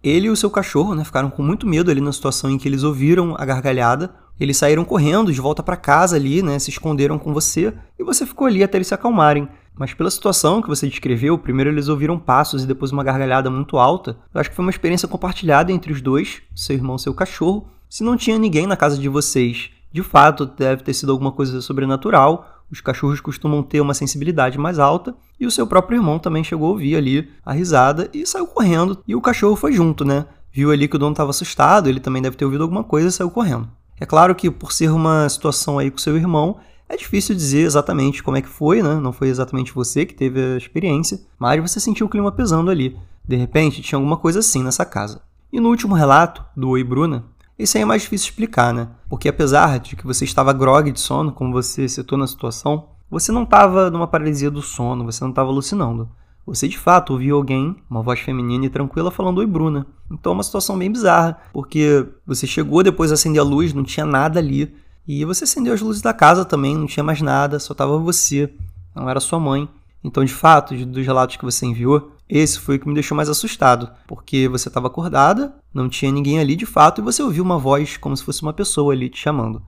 Ele 0.04 0.28
e 0.28 0.30
o 0.30 0.36
seu 0.36 0.50
cachorro 0.50 0.94
né, 0.94 1.06
ficaram 1.06 1.30
com 1.30 1.42
muito 1.42 1.66
medo 1.66 1.90
ali 1.90 2.02
na 2.02 2.12
situação 2.12 2.50
em 2.50 2.58
que 2.58 2.68
eles 2.68 2.84
ouviram 2.84 3.36
a 3.38 3.46
gargalhada. 3.46 4.14
Eles 4.38 4.58
saíram 4.58 4.84
correndo 4.84 5.32
de 5.32 5.40
volta 5.40 5.64
para 5.64 5.78
casa 5.78 6.18
ali, 6.18 6.42
né, 6.42 6.60
se 6.60 6.70
esconderam 6.70 7.18
com 7.18 7.34
você 7.34 7.74
e 7.98 8.04
você 8.04 8.26
ficou 8.26 8.48
ali 8.48 8.62
até 8.64 8.78
eles 8.78 8.88
se 8.88 8.94
acalmarem. 8.94 9.48
Mas 9.76 9.94
pela 9.94 10.12
situação 10.12 10.62
que 10.62 10.68
você 10.68 10.88
descreveu, 10.88 11.38
primeiro 11.38 11.70
eles 11.70 11.88
ouviram 11.88 12.20
passos 12.20 12.64
e 12.64 12.68
depois 12.68 12.92
uma 12.92 13.04
gargalhada 13.04 13.50
muito 13.50 13.78
alta. 13.78 14.18
Eu 14.34 14.42
acho 14.42 14.50
que 14.50 14.56
foi 14.56 14.64
uma 14.64 14.72
experiência 14.72 15.08
compartilhada 15.08 15.72
entre 15.72 15.92
os 15.92 16.02
dois, 16.02 16.42
seu 16.56 16.76
irmão 16.76 16.96
e 16.96 17.00
seu 17.00 17.14
cachorro. 17.14 17.68
Se 17.90 18.04
não 18.04 18.18
tinha 18.18 18.38
ninguém 18.38 18.68
na 18.68 18.78
casa 18.78 18.98
de 18.98 19.10
vocês, 19.10 19.72
de 19.92 20.04
fato 20.04 20.46
deve 20.46 20.84
ter 20.84 20.94
sido 20.94 21.12
alguma 21.12 21.32
coisa 21.32 21.62
sobrenatural 21.62 22.54
os 22.74 22.82
cachorros 22.82 23.22
costumam 23.22 23.62
ter 23.62 23.82
uma 23.82 23.94
sensibilidade 23.94 24.58
mais 24.58 24.80
alta, 24.80 25.16
e 25.40 25.46
o 25.46 25.52
seu 25.52 25.68
próprio 25.68 25.98
irmão 25.98 26.18
também 26.18 26.44
chegou 26.44 26.70
a 26.70 26.72
ouvir 26.72 26.96
ali 26.96 27.30
a 27.46 27.54
risada 27.54 28.10
e 28.12 28.26
saiu 28.26 28.48
correndo. 28.48 28.98
E 29.08 29.16
o 29.16 29.22
cachorro 29.22 29.56
foi 29.56 29.74
junto, 29.74 30.04
né? 30.04 30.26
Viu 30.52 30.72
ali 30.72 30.88
que 30.88 30.96
o 30.96 31.00
dono 31.00 31.14
estava 31.14 31.30
assustado, 31.30 31.88
ele 31.88 32.00
também 32.00 32.20
deve 32.20 32.36
ter 32.36 32.46
ouvido 32.46 32.64
alguma 32.64 32.84
coisa 32.84 33.10
e 33.10 33.12
saiu 33.12 33.30
correndo. 33.30 33.70
É 34.00 34.08
claro 34.08 34.34
que 34.34 34.50
por 34.50 34.72
ser 34.72 34.90
uma 34.90 35.30
situação 35.30 35.78
aí 35.78 35.92
com 35.92 36.00
seu 36.00 36.18
irmão, 36.18 36.58
é 36.94 36.98
difícil 36.98 37.36
dizer 37.36 37.62
exatamente 37.62 38.22
como 38.22 38.38
é 38.38 38.42
que 38.42 38.48
foi, 38.48 38.82
né? 38.82 38.96
Não 38.96 39.12
foi 39.12 39.28
exatamente 39.28 39.74
você 39.74 40.06
que 40.06 40.14
teve 40.14 40.40
a 40.40 40.58
experiência, 40.58 41.20
mas 41.40 41.62
você 41.62 41.80
sentiu 41.80 42.06
o 42.06 42.10
clima 42.10 42.32
pesando 42.32 42.70
ali. 42.70 42.98
De 43.28 43.36
repente, 43.36 43.82
tinha 43.82 43.98
alguma 43.98 44.18
coisa 44.18 44.40
assim 44.40 44.64
nessa 44.64 44.86
casa. 44.86 45.22
E 45.52 45.60
no 45.60 45.70
último 45.70 45.96
relato, 45.96 46.44
do 46.56 46.70
Oi 46.70 46.84
Bruna, 46.84 47.26
isso 47.58 47.78
aí 47.78 47.84
é 47.84 47.86
mais 47.86 48.02
difícil 48.02 48.30
explicar, 48.30 48.74
né? 48.74 48.90
Porque 49.10 49.30
apesar 49.30 49.80
de 49.80 49.96
que 49.96 50.06
você 50.06 50.26
estava 50.26 50.54
grogue 50.54 50.92
de 50.92 51.00
sono, 51.00 51.32
como 51.32 51.52
você 51.52 51.88
citou 51.88 52.18
na 52.18 52.28
situação, 52.28 52.90
você 53.10 53.32
não 53.32 53.44
estava 53.44 53.90
numa 53.90 54.08
paralisia 54.08 54.50
do 54.50 54.62
sono, 54.62 55.06
você 55.06 55.24
não 55.24 55.30
estava 55.30 55.50
alucinando. 55.50 56.10
Você 56.46 56.68
de 56.68 56.78
fato 56.78 57.14
ouviu 57.14 57.38
alguém, 57.38 57.76
uma 57.90 58.02
voz 58.02 58.20
feminina 58.20 58.66
e 58.66 58.70
tranquila, 58.70 59.10
falando 59.10 59.38
Oi 59.38 59.46
Bruna. 59.46 59.88
Então 60.12 60.32
é 60.32 60.36
uma 60.36 60.44
situação 60.44 60.78
bem 60.78 60.92
bizarra, 60.92 61.40
porque 61.54 62.06
você 62.26 62.46
chegou 62.46 62.84
depois 62.84 63.10
de 63.10 63.14
acender 63.14 63.40
a 63.40 63.46
luz, 63.46 63.74
não 63.74 63.84
tinha 63.84 64.06
nada 64.06 64.40
ali, 64.40 64.76
E 65.06 65.26
você 65.26 65.44
acendeu 65.44 65.74
as 65.74 65.82
luzes 65.82 66.02
da 66.02 66.14
casa 66.14 66.46
também, 66.46 66.78
não 66.78 66.88
tinha 66.88 67.04
mais 67.04 67.22
nada, 67.22 67.60
só 67.60 67.74
tava 67.74 67.98
você, 67.98 68.54
não 68.96 69.10
era 69.10 69.20
sua 69.20 69.38
mãe. 69.38 69.68
Então, 70.02 70.24
de 70.24 70.34
fato, 70.34 70.74
dos 70.86 71.06
relatos 71.06 71.36
que 71.36 71.44
você 71.44 71.66
enviou, 71.66 72.14
esse 72.30 72.58
foi 72.60 72.78
o 72.78 72.80
que 72.80 72.88
me 72.88 72.94
deixou 72.94 73.16
mais 73.16 73.28
assustado, 73.28 73.92
porque 74.08 74.48
você 74.48 74.70
estava 74.70 74.88
acordada, 74.88 75.54
não 75.74 75.90
tinha 75.90 76.12
ninguém 76.12 76.40
ali 76.40 76.56
de 76.56 76.66
fato 76.66 77.00
e 77.00 77.04
você 77.04 77.22
ouviu 77.22 77.44
uma 77.44 77.60
voz 77.60 77.98
como 77.98 78.16
se 78.16 78.24
fosse 78.24 78.42
uma 78.42 78.54
pessoa 78.54 78.94
ali 78.94 79.10
te 79.10 79.20
chamando. 79.20 79.62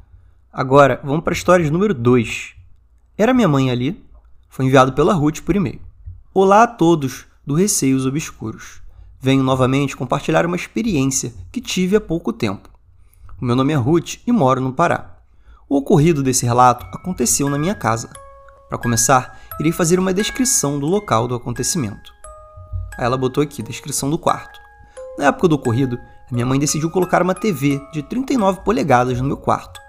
Agora, 0.52 1.02
vamos 1.04 1.24
para 1.24 1.34
a 1.34 1.36
história 1.36 1.70
número 1.70 1.94
2. 1.94 2.54
Era 3.18 3.34
minha 3.34 3.48
mãe 3.48 3.70
ali, 3.70 4.04
foi 4.48 4.66
enviado 4.66 4.94
pela 4.94 5.14
Ruth 5.14 5.42
por 5.42 5.56
e-mail. 5.56 5.82
Olá 6.34 6.64
a 6.64 6.68
todos 6.68 7.26
do 7.46 7.56
Receios 7.56 8.06
Obscuros. 8.06 8.82
Venho 9.20 9.44
novamente 9.44 9.98
compartilhar 9.98 10.46
uma 10.46 10.56
experiência 10.56 11.34
que 11.52 11.60
tive 11.60 11.98
há 11.98 12.02
pouco 12.02 12.32
tempo. 12.32 12.70
O 13.40 13.44
meu 13.44 13.56
nome 13.56 13.74
é 13.74 13.76
Ruth 13.76 14.16
e 14.26 14.32
moro 14.32 14.62
no 14.62 14.72
Pará. 14.72 15.15
O 15.68 15.78
ocorrido 15.78 16.22
desse 16.22 16.46
relato 16.46 16.86
aconteceu 16.94 17.50
na 17.50 17.58
minha 17.58 17.74
casa. 17.74 18.10
Para 18.70 18.78
começar, 18.78 19.40
irei 19.60 19.72
fazer 19.72 19.98
uma 19.98 20.14
descrição 20.14 20.78
do 20.78 20.86
local 20.86 21.28
do 21.28 21.34
acontecimento. 21.34 22.14
Aí 22.96 23.04
ela 23.04 23.18
botou 23.18 23.44
aqui, 23.44 23.64
descrição 23.64 24.08
do 24.08 24.20
quarto. 24.20 24.60
Na 25.18 25.26
época 25.26 25.48
do 25.48 25.56
ocorrido, 25.56 25.98
a 26.30 26.34
minha 26.34 26.46
mãe 26.46 26.60
decidiu 26.60 26.92
colocar 26.92 27.24
uma 27.24 27.34
TV 27.34 27.82
de 27.92 28.04
39 28.04 28.62
polegadas 28.62 29.20
no 29.20 29.28
meu 29.28 29.38
quarto, 29.38 29.80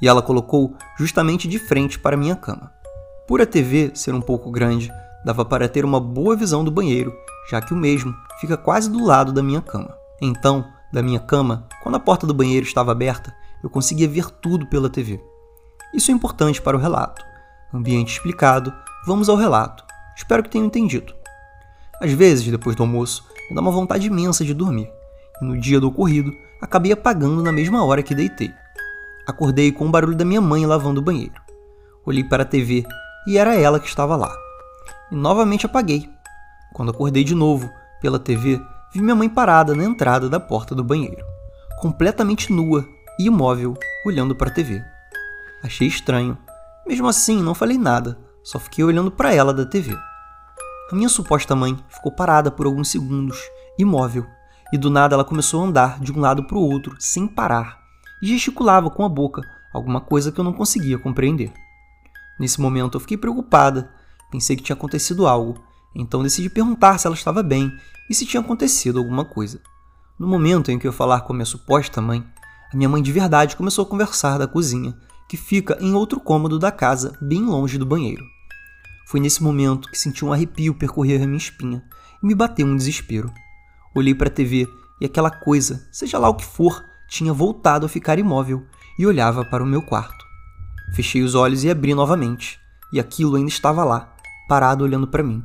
e 0.00 0.06
ela 0.06 0.22
colocou 0.22 0.76
justamente 0.96 1.48
de 1.48 1.58
frente 1.58 1.98
para 1.98 2.14
a 2.14 2.18
minha 2.18 2.36
cama. 2.36 2.72
Por 3.26 3.42
a 3.42 3.46
TV 3.46 3.90
ser 3.92 4.14
um 4.14 4.20
pouco 4.20 4.52
grande, 4.52 4.88
dava 5.24 5.44
para 5.44 5.68
ter 5.68 5.84
uma 5.84 5.98
boa 5.98 6.36
visão 6.36 6.62
do 6.62 6.70
banheiro, 6.70 7.12
já 7.50 7.60
que 7.60 7.74
o 7.74 7.76
mesmo 7.76 8.14
fica 8.40 8.56
quase 8.56 8.88
do 8.88 9.04
lado 9.04 9.32
da 9.32 9.42
minha 9.42 9.60
cama. 9.60 9.96
Então, 10.22 10.64
da 10.92 11.02
minha 11.02 11.18
cama, 11.18 11.66
quando 11.82 11.96
a 11.96 12.00
porta 12.00 12.24
do 12.24 12.34
banheiro 12.34 12.64
estava 12.64 12.92
aberta, 12.92 13.34
eu 13.64 13.70
conseguia 13.70 14.06
ver 14.06 14.30
tudo 14.30 14.66
pela 14.66 14.90
TV. 14.90 15.18
Isso 15.94 16.10
é 16.10 16.14
importante 16.14 16.60
para 16.60 16.76
o 16.76 16.80
relato. 16.80 17.24
Ambiente 17.72 18.12
explicado, 18.12 18.74
vamos 19.06 19.30
ao 19.30 19.36
relato. 19.36 19.82
Espero 20.14 20.42
que 20.42 20.50
tenham 20.50 20.66
entendido. 20.66 21.14
Às 21.98 22.12
vezes, 22.12 22.46
depois 22.46 22.76
do 22.76 22.82
almoço, 22.82 23.24
me 23.48 23.56
dá 23.56 23.62
uma 23.62 23.70
vontade 23.70 24.06
imensa 24.06 24.44
de 24.44 24.52
dormir, 24.52 24.92
e 25.40 25.44
no 25.46 25.58
dia 25.58 25.80
do 25.80 25.88
ocorrido, 25.88 26.30
acabei 26.60 26.92
apagando 26.92 27.42
na 27.42 27.50
mesma 27.50 27.82
hora 27.82 28.02
que 28.02 28.14
deitei. 28.14 28.52
Acordei 29.26 29.72
com 29.72 29.86
o 29.86 29.90
barulho 29.90 30.14
da 30.14 30.26
minha 30.26 30.42
mãe 30.42 30.66
lavando 30.66 31.00
o 31.00 31.04
banheiro. 31.04 31.40
Olhei 32.04 32.22
para 32.22 32.42
a 32.42 32.46
TV 32.46 32.84
e 33.26 33.38
era 33.38 33.56
ela 33.56 33.80
que 33.80 33.88
estava 33.88 34.14
lá. 34.14 34.36
E 35.10 35.14
novamente 35.14 35.64
apaguei. 35.64 36.06
Quando 36.74 36.90
acordei 36.90 37.24
de 37.24 37.34
novo, 37.34 37.70
pela 38.02 38.18
TV, 38.18 38.60
vi 38.92 39.00
minha 39.00 39.14
mãe 39.14 39.28
parada 39.28 39.74
na 39.74 39.84
entrada 39.84 40.28
da 40.28 40.38
porta 40.38 40.74
do 40.74 40.84
banheiro, 40.84 41.24
completamente 41.80 42.52
nua 42.52 42.86
e 43.18 43.26
imóvel, 43.26 43.74
olhando 44.04 44.34
para 44.34 44.50
a 44.50 44.54
TV. 44.54 44.82
Achei 45.62 45.88
estranho. 45.88 46.36
Mesmo 46.86 47.08
assim, 47.08 47.42
não 47.42 47.54
falei 47.54 47.78
nada, 47.78 48.18
só 48.42 48.58
fiquei 48.58 48.84
olhando 48.84 49.10
para 49.10 49.32
ela 49.32 49.54
da 49.54 49.64
TV. 49.64 49.96
A 50.92 50.94
minha 50.94 51.08
suposta 51.08 51.56
mãe 51.56 51.78
ficou 51.88 52.12
parada 52.12 52.50
por 52.50 52.66
alguns 52.66 52.88
segundos, 52.88 53.38
imóvel, 53.78 54.26
e 54.72 54.76
do 54.76 54.90
nada 54.90 55.14
ela 55.14 55.24
começou 55.24 55.62
a 55.62 55.66
andar 55.66 56.00
de 56.00 56.12
um 56.12 56.20
lado 56.20 56.44
para 56.44 56.58
o 56.58 56.60
outro, 56.60 56.94
sem 56.98 57.26
parar, 57.26 57.80
e 58.22 58.26
gesticulava 58.26 58.90
com 58.90 59.04
a 59.04 59.08
boca, 59.08 59.42
alguma 59.72 60.00
coisa 60.00 60.30
que 60.30 60.38
eu 60.38 60.44
não 60.44 60.52
conseguia 60.52 60.98
compreender. 60.98 61.52
Nesse 62.38 62.60
momento 62.60 62.96
eu 62.96 63.00
fiquei 63.00 63.16
preocupada, 63.16 63.90
pensei 64.30 64.56
que 64.56 64.62
tinha 64.62 64.76
acontecido 64.76 65.26
algo, 65.26 65.62
então 65.94 66.22
decidi 66.22 66.50
perguntar 66.50 66.98
se 66.98 67.06
ela 67.06 67.16
estava 67.16 67.42
bem 67.42 67.72
e 68.10 68.14
se 68.14 68.26
tinha 68.26 68.40
acontecido 68.40 68.98
alguma 68.98 69.24
coisa. 69.24 69.60
No 70.18 70.26
momento 70.26 70.70
em 70.70 70.78
que 70.78 70.86
eu 70.86 70.92
falar 70.92 71.22
com 71.22 71.32
a 71.32 71.36
minha 71.36 71.46
suposta 71.46 72.00
mãe, 72.00 72.24
a 72.72 72.76
minha 72.76 72.88
mãe 72.88 73.02
de 73.02 73.12
verdade 73.12 73.56
começou 73.56 73.84
a 73.84 73.88
conversar 73.88 74.38
da 74.38 74.46
cozinha, 74.46 74.96
que 75.28 75.36
fica 75.36 75.76
em 75.80 75.94
outro 75.94 76.20
cômodo 76.20 76.58
da 76.58 76.70
casa, 76.70 77.16
bem 77.20 77.42
longe 77.42 77.78
do 77.78 77.86
banheiro. 77.86 78.24
Foi 79.06 79.20
nesse 79.20 79.42
momento 79.42 79.88
que 79.90 79.98
senti 79.98 80.24
um 80.24 80.32
arrepio 80.32 80.74
percorrer 80.74 81.22
a 81.22 81.26
minha 81.26 81.38
espinha 81.38 81.84
e 82.22 82.26
me 82.26 82.34
bateu 82.34 82.66
um 82.66 82.76
desespero. 82.76 83.32
Olhei 83.94 84.14
para 84.14 84.28
a 84.28 84.32
TV 84.32 84.68
e 85.00 85.06
aquela 85.06 85.30
coisa, 85.30 85.86
seja 85.92 86.18
lá 86.18 86.28
o 86.28 86.34
que 86.34 86.44
for, 86.44 86.84
tinha 87.08 87.32
voltado 87.32 87.86
a 87.86 87.88
ficar 87.88 88.18
imóvel 88.18 88.64
e 88.98 89.06
olhava 89.06 89.44
para 89.44 89.62
o 89.62 89.66
meu 89.66 89.82
quarto. 89.82 90.24
Fechei 90.94 91.22
os 91.22 91.34
olhos 91.34 91.64
e 91.64 91.70
abri 91.70 91.94
novamente, 91.94 92.58
e 92.92 93.00
aquilo 93.00 93.36
ainda 93.36 93.48
estava 93.48 93.84
lá, 93.84 94.14
parado 94.48 94.84
olhando 94.84 95.06
para 95.06 95.22
mim. 95.22 95.42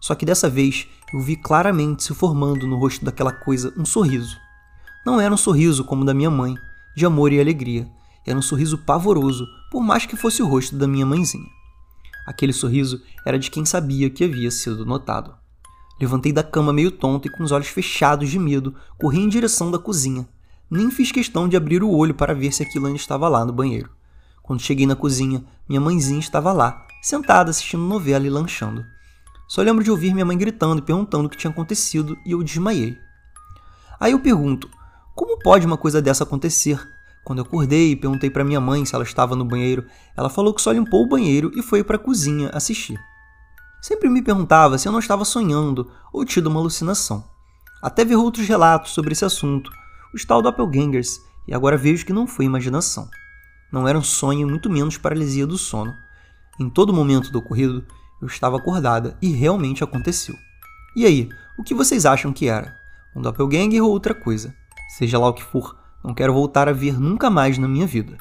Só 0.00 0.14
que 0.14 0.26
dessa 0.26 0.48
vez 0.48 0.88
eu 1.12 1.20
vi 1.20 1.36
claramente 1.36 2.02
se 2.02 2.14
formando 2.14 2.66
no 2.66 2.76
rosto 2.76 3.04
daquela 3.04 3.32
coisa 3.32 3.72
um 3.76 3.84
sorriso. 3.84 4.36
Não 5.04 5.20
era 5.20 5.34
um 5.34 5.36
sorriso 5.36 5.84
como 5.84 6.02
o 6.02 6.04
da 6.04 6.14
minha 6.14 6.30
mãe, 6.30 6.54
de 6.96 7.04
amor 7.04 7.32
e 7.32 7.40
alegria. 7.40 7.88
Era 8.24 8.38
um 8.38 8.42
sorriso 8.42 8.78
pavoroso, 8.78 9.46
por 9.70 9.82
mais 9.82 10.06
que 10.06 10.16
fosse 10.16 10.42
o 10.42 10.46
rosto 10.46 10.76
da 10.76 10.86
minha 10.86 11.04
mãezinha. 11.04 11.48
Aquele 12.26 12.52
sorriso 12.52 13.02
era 13.26 13.38
de 13.38 13.50
quem 13.50 13.64
sabia 13.64 14.08
que 14.08 14.22
havia 14.22 14.50
sido 14.50 14.86
notado. 14.86 15.34
Levantei 16.00 16.32
da 16.32 16.42
cama 16.42 16.72
meio 16.72 16.92
tonto 16.92 17.26
e 17.26 17.30
com 17.30 17.42
os 17.42 17.50
olhos 17.50 17.68
fechados 17.68 18.30
de 18.30 18.38
medo, 18.38 18.74
corri 18.98 19.18
em 19.18 19.28
direção 19.28 19.70
da 19.70 19.78
cozinha. 19.78 20.28
Nem 20.70 20.90
fiz 20.90 21.10
questão 21.10 21.48
de 21.48 21.56
abrir 21.56 21.82
o 21.82 21.90
olho 21.90 22.14
para 22.14 22.34
ver 22.34 22.52
se 22.52 22.62
aquilo 22.62 22.86
ainda 22.86 22.98
estava 22.98 23.28
lá 23.28 23.44
no 23.44 23.52
banheiro. 23.52 23.90
Quando 24.40 24.62
cheguei 24.62 24.86
na 24.86 24.96
cozinha, 24.96 25.44
minha 25.68 25.80
mãezinha 25.80 26.20
estava 26.20 26.52
lá, 26.52 26.86
sentada 27.02 27.50
assistindo 27.50 27.82
novela 27.82 28.26
e 28.26 28.30
lanchando. 28.30 28.84
Só 29.48 29.62
lembro 29.62 29.84
de 29.84 29.90
ouvir 29.90 30.14
minha 30.14 30.24
mãe 30.24 30.38
gritando 30.38 30.78
e 30.78 30.82
perguntando 30.82 31.26
o 31.26 31.28
que 31.28 31.36
tinha 31.36 31.50
acontecido 31.50 32.16
e 32.24 32.32
eu 32.32 32.42
desmaiei. 32.42 32.96
Aí 34.00 34.12
eu 34.12 34.20
pergunto: 34.20 34.68
como 35.14 35.38
pode 35.38 35.66
uma 35.66 35.76
coisa 35.76 36.00
dessa 36.00 36.24
acontecer? 36.24 36.80
Quando 37.24 37.38
eu 37.38 37.44
acordei 37.44 37.92
e 37.92 37.96
perguntei 37.96 38.30
para 38.30 38.44
minha 38.44 38.60
mãe 38.60 38.84
se 38.84 38.94
ela 38.94 39.04
estava 39.04 39.36
no 39.36 39.44
banheiro, 39.44 39.86
ela 40.16 40.30
falou 40.30 40.52
que 40.54 40.62
só 40.62 40.72
limpou 40.72 41.02
o 41.02 41.08
banheiro 41.08 41.52
e 41.54 41.62
foi 41.62 41.84
para 41.84 41.96
a 41.96 41.98
cozinha 41.98 42.50
assistir. 42.50 42.98
Sempre 43.80 44.08
me 44.08 44.22
perguntava 44.22 44.78
se 44.78 44.88
eu 44.88 44.92
não 44.92 44.98
estava 44.98 45.24
sonhando 45.24 45.90
ou 46.12 46.24
tido 46.24 46.46
uma 46.46 46.60
alucinação. 46.60 47.24
Até 47.82 48.04
ver 48.04 48.16
outros 48.16 48.46
relatos 48.46 48.92
sobre 48.92 49.12
esse 49.12 49.24
assunto, 49.24 49.70
os 50.14 50.24
tal 50.24 50.40
doppelgangers, 50.40 51.20
e 51.46 51.54
agora 51.54 51.76
vejo 51.76 52.06
que 52.06 52.12
não 52.12 52.26
foi 52.26 52.44
imaginação. 52.44 53.08
Não 53.72 53.88
era 53.88 53.98
um 53.98 54.02
sonho, 54.02 54.48
muito 54.48 54.70
menos 54.70 54.98
paralisia 54.98 55.46
do 55.46 55.58
sono. 55.58 55.94
Em 56.60 56.70
todo 56.70 56.92
momento 56.92 57.32
do 57.32 57.38
ocorrido, 57.38 57.84
eu 58.20 58.28
estava 58.28 58.56
acordada 58.56 59.16
e 59.20 59.32
realmente 59.32 59.82
aconteceu. 59.82 60.36
E 60.94 61.04
aí, 61.04 61.28
o 61.58 61.64
que 61.64 61.74
vocês 61.74 62.06
acham 62.06 62.32
que 62.32 62.48
era? 62.48 62.76
Um 63.16 63.20
doppelganger 63.20 63.82
ou 63.82 63.90
outra 63.90 64.14
coisa? 64.14 64.54
Seja 64.98 65.18
lá 65.18 65.26
o 65.26 65.32
que 65.32 65.42
for, 65.42 65.74
não 66.04 66.12
quero 66.12 66.34
voltar 66.34 66.68
a 66.68 66.72
ver 66.72 67.00
nunca 67.00 67.30
mais 67.30 67.56
na 67.56 67.66
minha 67.66 67.86
vida. 67.86 68.18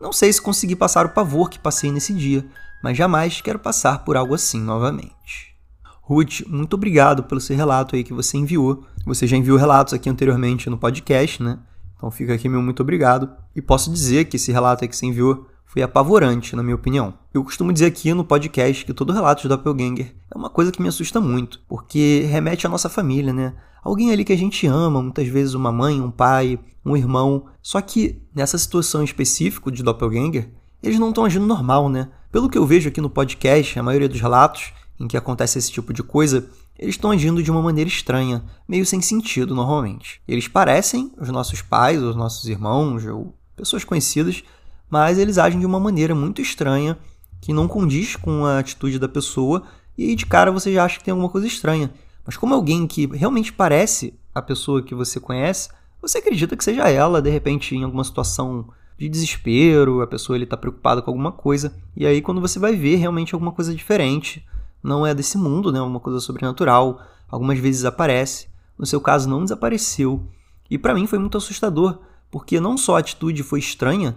Não 0.00 0.14
sei 0.14 0.32
se 0.32 0.40
consegui 0.40 0.74
passar 0.74 1.04
o 1.04 1.10
pavor 1.10 1.50
que 1.50 1.58
passei 1.58 1.92
nesse 1.92 2.14
dia, 2.14 2.46
mas 2.82 2.96
jamais 2.96 3.42
quero 3.42 3.58
passar 3.58 4.02
por 4.02 4.16
algo 4.16 4.34
assim 4.34 4.58
novamente. 4.58 5.54
Ruth, 6.00 6.40
muito 6.46 6.72
obrigado 6.72 7.24
pelo 7.24 7.38
seu 7.38 7.54
relato 7.54 7.96
aí 7.96 8.02
que 8.02 8.14
você 8.14 8.38
enviou. 8.38 8.82
Você 9.04 9.26
já 9.26 9.36
enviou 9.36 9.58
relatos 9.58 9.92
aqui 9.92 10.08
anteriormente 10.08 10.70
no 10.70 10.78
podcast, 10.78 11.42
né? 11.42 11.58
Então 11.94 12.10
fica 12.10 12.32
aqui 12.32 12.48
meu 12.48 12.62
muito 12.62 12.80
obrigado. 12.80 13.30
E 13.54 13.60
posso 13.60 13.92
dizer 13.92 14.24
que 14.24 14.36
esse 14.36 14.50
relato 14.50 14.84
aí 14.84 14.88
que 14.88 14.96
você 14.96 15.04
enviou 15.04 15.46
foi 15.76 15.82
apavorante, 15.82 16.56
na 16.56 16.62
minha 16.62 16.74
opinião. 16.74 17.12
Eu 17.34 17.44
costumo 17.44 17.70
dizer 17.70 17.84
aqui 17.84 18.14
no 18.14 18.24
podcast 18.24 18.82
que 18.82 18.94
todo 18.94 19.12
relato 19.12 19.42
de 19.42 19.48
Doppelganger 19.48 20.16
é 20.34 20.38
uma 20.38 20.48
coisa 20.48 20.72
que 20.72 20.80
me 20.80 20.88
assusta 20.88 21.20
muito, 21.20 21.60
porque 21.68 22.26
remete 22.30 22.66
à 22.66 22.70
nossa 22.70 22.88
família, 22.88 23.30
né? 23.30 23.52
Alguém 23.84 24.10
ali 24.10 24.24
que 24.24 24.32
a 24.32 24.38
gente 24.38 24.66
ama, 24.66 25.02
muitas 25.02 25.28
vezes 25.28 25.52
uma 25.52 25.70
mãe, 25.70 26.00
um 26.00 26.10
pai, 26.10 26.58
um 26.82 26.96
irmão. 26.96 27.44
Só 27.60 27.78
que 27.82 28.22
nessa 28.34 28.56
situação 28.56 29.04
específica 29.04 29.70
de 29.70 29.82
Doppelganger, 29.82 30.50
eles 30.82 30.98
não 30.98 31.10
estão 31.10 31.26
agindo 31.26 31.44
normal, 31.44 31.90
né? 31.90 32.08
Pelo 32.32 32.48
que 32.48 32.56
eu 32.56 32.64
vejo 32.64 32.88
aqui 32.88 33.02
no 33.02 33.10
podcast, 33.10 33.78
a 33.78 33.82
maioria 33.82 34.08
dos 34.08 34.18
relatos 34.18 34.72
em 34.98 35.06
que 35.06 35.14
acontece 35.18 35.58
esse 35.58 35.70
tipo 35.70 35.92
de 35.92 36.02
coisa, 36.02 36.48
eles 36.78 36.94
estão 36.94 37.10
agindo 37.10 37.42
de 37.42 37.50
uma 37.50 37.60
maneira 37.60 37.90
estranha, 37.90 38.42
meio 38.66 38.86
sem 38.86 39.02
sentido 39.02 39.54
normalmente. 39.54 40.22
Eles 40.26 40.48
parecem 40.48 41.12
os 41.20 41.28
nossos 41.28 41.60
pais, 41.60 42.02
os 42.02 42.16
nossos 42.16 42.48
irmãos 42.48 43.04
ou 43.04 43.36
pessoas 43.54 43.84
conhecidas, 43.84 44.42
mas 44.90 45.18
eles 45.18 45.38
agem 45.38 45.60
de 45.60 45.66
uma 45.66 45.80
maneira 45.80 46.14
muito 46.14 46.40
estranha 46.40 46.98
que 47.40 47.52
não 47.52 47.68
condiz 47.68 48.16
com 48.16 48.44
a 48.44 48.58
atitude 48.58 48.98
da 48.98 49.08
pessoa 49.08 49.62
e 49.96 50.14
de 50.14 50.26
cara 50.26 50.50
você 50.50 50.72
já 50.72 50.84
acha 50.84 50.98
que 50.98 51.04
tem 51.04 51.12
alguma 51.12 51.28
coisa 51.28 51.46
estranha. 51.46 51.92
Mas 52.24 52.36
como 52.36 52.54
alguém 52.54 52.86
que 52.86 53.06
realmente 53.06 53.52
parece 53.52 54.14
a 54.34 54.42
pessoa 54.42 54.82
que 54.82 54.94
você 54.94 55.20
conhece, 55.20 55.68
você 56.00 56.18
acredita 56.18 56.56
que 56.56 56.64
seja 56.64 56.88
ela, 56.88 57.22
de 57.22 57.30
repente, 57.30 57.74
em 57.74 57.84
alguma 57.84 58.04
situação 58.04 58.66
de 58.98 59.08
desespero, 59.08 60.00
a 60.02 60.06
pessoa 60.06 60.38
está 60.38 60.56
preocupada 60.56 61.02
com 61.02 61.10
alguma 61.10 61.32
coisa, 61.32 61.74
e 61.94 62.06
aí 62.06 62.22
quando 62.22 62.40
você 62.40 62.58
vai 62.58 62.74
ver 62.74 62.96
realmente 62.96 63.34
alguma 63.34 63.52
coisa 63.52 63.74
diferente, 63.74 64.44
não 64.82 65.06
é 65.06 65.14
desse 65.14 65.36
mundo, 65.36 65.70
né, 65.70 65.80
uma 65.80 66.00
coisa 66.00 66.18
sobrenatural, 66.18 67.00
algumas 67.28 67.58
vezes 67.58 67.84
aparece, 67.84 68.48
no 68.78 68.86
seu 68.86 69.00
caso 69.00 69.28
não 69.28 69.42
desapareceu. 69.42 70.26
E 70.70 70.78
para 70.78 70.94
mim 70.94 71.06
foi 71.06 71.18
muito 71.18 71.36
assustador, 71.36 71.98
porque 72.30 72.58
não 72.58 72.76
só 72.76 72.96
a 72.96 73.00
atitude 73.00 73.42
foi 73.42 73.58
estranha 73.58 74.16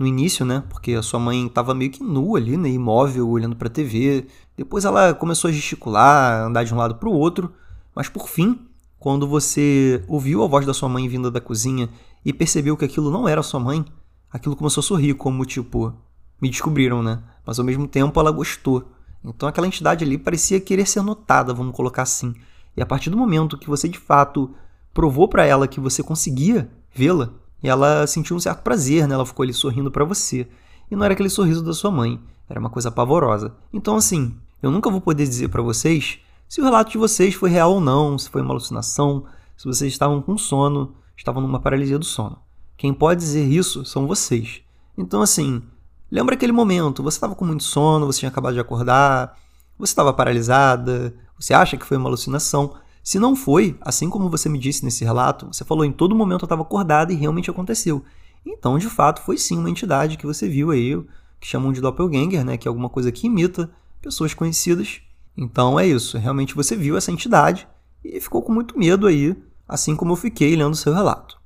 no 0.00 0.06
início, 0.06 0.46
né, 0.46 0.64
porque 0.70 0.94
a 0.94 1.02
sua 1.02 1.20
mãe 1.20 1.46
estava 1.46 1.74
meio 1.74 1.90
que 1.90 2.02
nua 2.02 2.38
ali, 2.38 2.56
né, 2.56 2.70
imóvel, 2.70 3.28
olhando 3.28 3.54
para 3.54 3.68
a 3.68 3.70
TV, 3.70 4.26
depois 4.56 4.86
ela 4.86 5.12
começou 5.12 5.50
a 5.50 5.52
gesticular, 5.52 6.42
andar 6.42 6.64
de 6.64 6.72
um 6.72 6.78
lado 6.78 6.94
para 6.94 7.08
o 7.08 7.12
outro, 7.12 7.52
mas 7.94 8.08
por 8.08 8.26
fim 8.26 8.58
quando 8.98 9.26
você 9.28 10.02
ouviu 10.08 10.42
a 10.42 10.46
voz 10.46 10.64
da 10.64 10.72
sua 10.72 10.88
mãe 10.88 11.06
vinda 11.06 11.30
da 11.30 11.40
cozinha 11.40 11.90
e 12.24 12.32
percebeu 12.32 12.78
que 12.78 12.84
aquilo 12.84 13.10
não 13.10 13.28
era 13.28 13.42
sua 13.42 13.60
mãe, 13.60 13.84
aquilo 14.30 14.56
começou 14.56 14.80
a 14.80 14.84
sorrir, 14.84 15.14
como 15.14 15.44
tipo, 15.44 15.94
me 16.40 16.48
descobriram, 16.48 17.02
né? 17.02 17.22
Mas 17.44 17.58
ao 17.58 17.64
mesmo 17.64 17.86
tempo 17.86 18.18
ela 18.20 18.30
gostou. 18.30 18.88
Então 19.22 19.48
aquela 19.48 19.66
entidade 19.66 20.04
ali 20.04 20.16
parecia 20.16 20.60
querer 20.60 20.86
ser 20.86 21.02
notada, 21.02 21.52
vamos 21.52 21.74
colocar 21.74 22.02
assim. 22.02 22.34
E 22.74 22.80
a 22.80 22.86
partir 22.86 23.10
do 23.10 23.16
momento 23.16 23.58
que 23.58 23.68
você 23.68 23.88
de 23.88 23.98
fato 23.98 24.54
provou 24.92 25.28
para 25.28 25.44
ela 25.44 25.68
que 25.68 25.80
você 25.80 26.02
conseguia 26.02 26.70
vê-la, 26.94 27.32
ela 27.68 28.06
sentiu 28.06 28.36
um 28.36 28.40
certo 28.40 28.62
prazer, 28.62 29.06
né? 29.06 29.14
Ela 29.14 29.26
ficou 29.26 29.42
ali 29.42 29.52
sorrindo 29.52 29.90
para 29.90 30.04
você. 30.04 30.48
E 30.90 30.96
não 30.96 31.04
era 31.04 31.14
aquele 31.14 31.28
sorriso 31.28 31.62
da 31.62 31.72
sua 31.72 31.90
mãe, 31.90 32.20
era 32.48 32.58
uma 32.58 32.70
coisa 32.70 32.90
pavorosa. 32.90 33.54
Então 33.72 33.96
assim, 33.96 34.34
eu 34.62 34.70
nunca 34.70 34.90
vou 34.90 35.00
poder 35.00 35.26
dizer 35.26 35.48
para 35.48 35.62
vocês 35.62 36.18
se 36.48 36.60
o 36.60 36.64
relato 36.64 36.90
de 36.90 36.98
vocês 36.98 37.34
foi 37.34 37.50
real 37.50 37.74
ou 37.74 37.80
não, 37.80 38.18
se 38.18 38.28
foi 38.28 38.42
uma 38.42 38.52
alucinação, 38.52 39.24
se 39.56 39.66
vocês 39.66 39.92
estavam 39.92 40.20
com 40.20 40.36
sono, 40.36 40.94
estavam 41.16 41.42
numa 41.42 41.60
paralisia 41.60 41.98
do 41.98 42.04
sono. 42.04 42.38
Quem 42.76 42.92
pode 42.92 43.20
dizer 43.20 43.44
isso 43.44 43.84
são 43.84 44.06
vocês. 44.06 44.62
Então 44.98 45.22
assim, 45.22 45.62
Lembra 46.10 46.34
aquele 46.34 46.50
momento, 46.50 47.04
você 47.04 47.16
estava 47.16 47.36
com 47.36 47.44
muito 47.44 47.62
sono, 47.62 48.06
você 48.06 48.18
tinha 48.18 48.30
acabado 48.30 48.54
de 48.54 48.60
acordar, 48.60 49.38
você 49.78 49.92
estava 49.92 50.12
paralisada, 50.12 51.14
você 51.38 51.54
acha 51.54 51.76
que 51.76 51.86
foi 51.86 51.96
uma 51.96 52.08
alucinação. 52.08 52.74
Se 53.02 53.18
não 53.18 53.34
foi, 53.34 53.76
assim 53.80 54.10
como 54.10 54.28
você 54.28 54.48
me 54.48 54.58
disse 54.58 54.84
nesse 54.84 55.04
relato, 55.04 55.46
você 55.46 55.64
falou 55.64 55.84
em 55.84 55.92
todo 55.92 56.14
momento 56.14 56.42
eu 56.42 56.46
estava 56.46 56.62
acordada 56.62 57.12
e 57.12 57.16
realmente 57.16 57.50
aconteceu. 57.50 58.04
Então, 58.44 58.78
de 58.78 58.88
fato, 58.88 59.22
foi 59.22 59.36
sim 59.36 59.58
uma 59.58 59.70
entidade 59.70 60.16
que 60.16 60.26
você 60.26 60.48
viu 60.48 60.70
aí, 60.70 60.96
que 61.40 61.46
chamam 61.46 61.72
de 61.72 61.80
doppelganger, 61.80 62.44
né, 62.44 62.56
que 62.56 62.68
é 62.68 62.70
alguma 62.70 62.88
coisa 62.88 63.10
que 63.10 63.26
imita 63.26 63.70
pessoas 64.00 64.34
conhecidas. 64.34 65.00
Então 65.36 65.78
é 65.78 65.86
isso, 65.86 66.18
realmente 66.18 66.54
você 66.54 66.76
viu 66.76 66.96
essa 66.96 67.10
entidade 67.10 67.66
e 68.04 68.20
ficou 68.20 68.42
com 68.42 68.52
muito 68.52 68.78
medo 68.78 69.06
aí, 69.06 69.36
assim 69.66 69.94
como 69.96 70.12
eu 70.12 70.16
fiquei 70.16 70.54
lendo 70.56 70.76
seu 70.76 70.92
relato. 70.92 71.38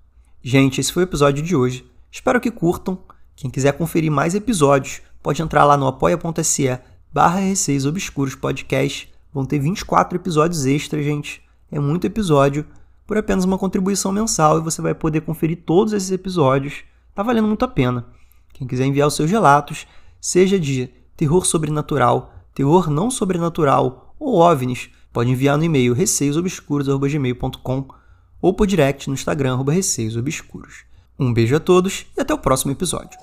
Gente, 0.43 0.81
esse 0.81 0.93
foi 0.93 1.03
o 1.03 1.07
episódio 1.07 1.43
de 1.43 1.55
hoje. 1.55 1.87
Espero 2.11 2.41
que 2.41 2.51
curtam. 2.51 2.99
Quem 3.37 3.51
quiser 3.51 3.73
conferir 3.73 4.11
mais 4.11 4.35
episódios, 4.35 5.03
pode 5.23 5.43
entrar 5.43 5.65
lá 5.65 5.77
no 5.77 5.87
apoia.se 5.87 6.79
barra 7.13 7.41
Obscuros 7.89 8.35
Podcast. 8.35 9.13
Vão 9.33 9.45
ter 9.45 9.59
24 9.59 10.17
episódios 10.17 10.67
extras, 10.67 11.05
gente. 11.05 11.44
É 11.75 11.81
muito 11.81 12.07
episódio 12.07 12.65
por 13.05 13.19
apenas 13.19 13.45
uma 13.45 13.59
contribuição 13.59 14.13
mensal 14.13 14.59
e 14.59 14.63
você 14.63 14.81
vai 14.81 14.95
poder 14.95 15.23
conferir 15.23 15.65
todos 15.67 15.93
esses 15.93 16.13
episódios. 16.13 16.85
Tá 17.13 17.21
valendo 17.21 17.49
muito 17.49 17.65
a 17.65 17.69
pena. 17.69 18.07
Quem 18.53 18.65
quiser 18.65 18.85
enviar 18.85 19.09
os 19.09 19.15
seus 19.15 19.29
relatos, 19.29 19.85
seja 20.21 20.57
de 20.57 20.89
terror 21.17 21.45
sobrenatural, 21.45 22.33
terror 22.55 22.89
não 22.89 23.11
sobrenatural 23.11 24.15
ou 24.21 24.37
OVNIs, 24.37 24.89
pode 25.13 25.33
enviar 25.33 25.59
no 25.59 25.65
e-mail 25.65 25.95
receiosobscuros.gmail.com 25.95 27.89
ou 28.41 28.55
por 28.55 28.69
direct 28.69 29.09
no 29.09 29.15
Instagram, 29.15 29.61
receiosobscuros. 29.65 30.85
Um 31.19 31.35
beijo 31.35 31.57
a 31.57 31.61
todos 31.61 32.07
e 32.17 32.21
até 32.21 32.33
o 32.33 32.39
próximo 32.39 32.71
episódio. 32.71 33.19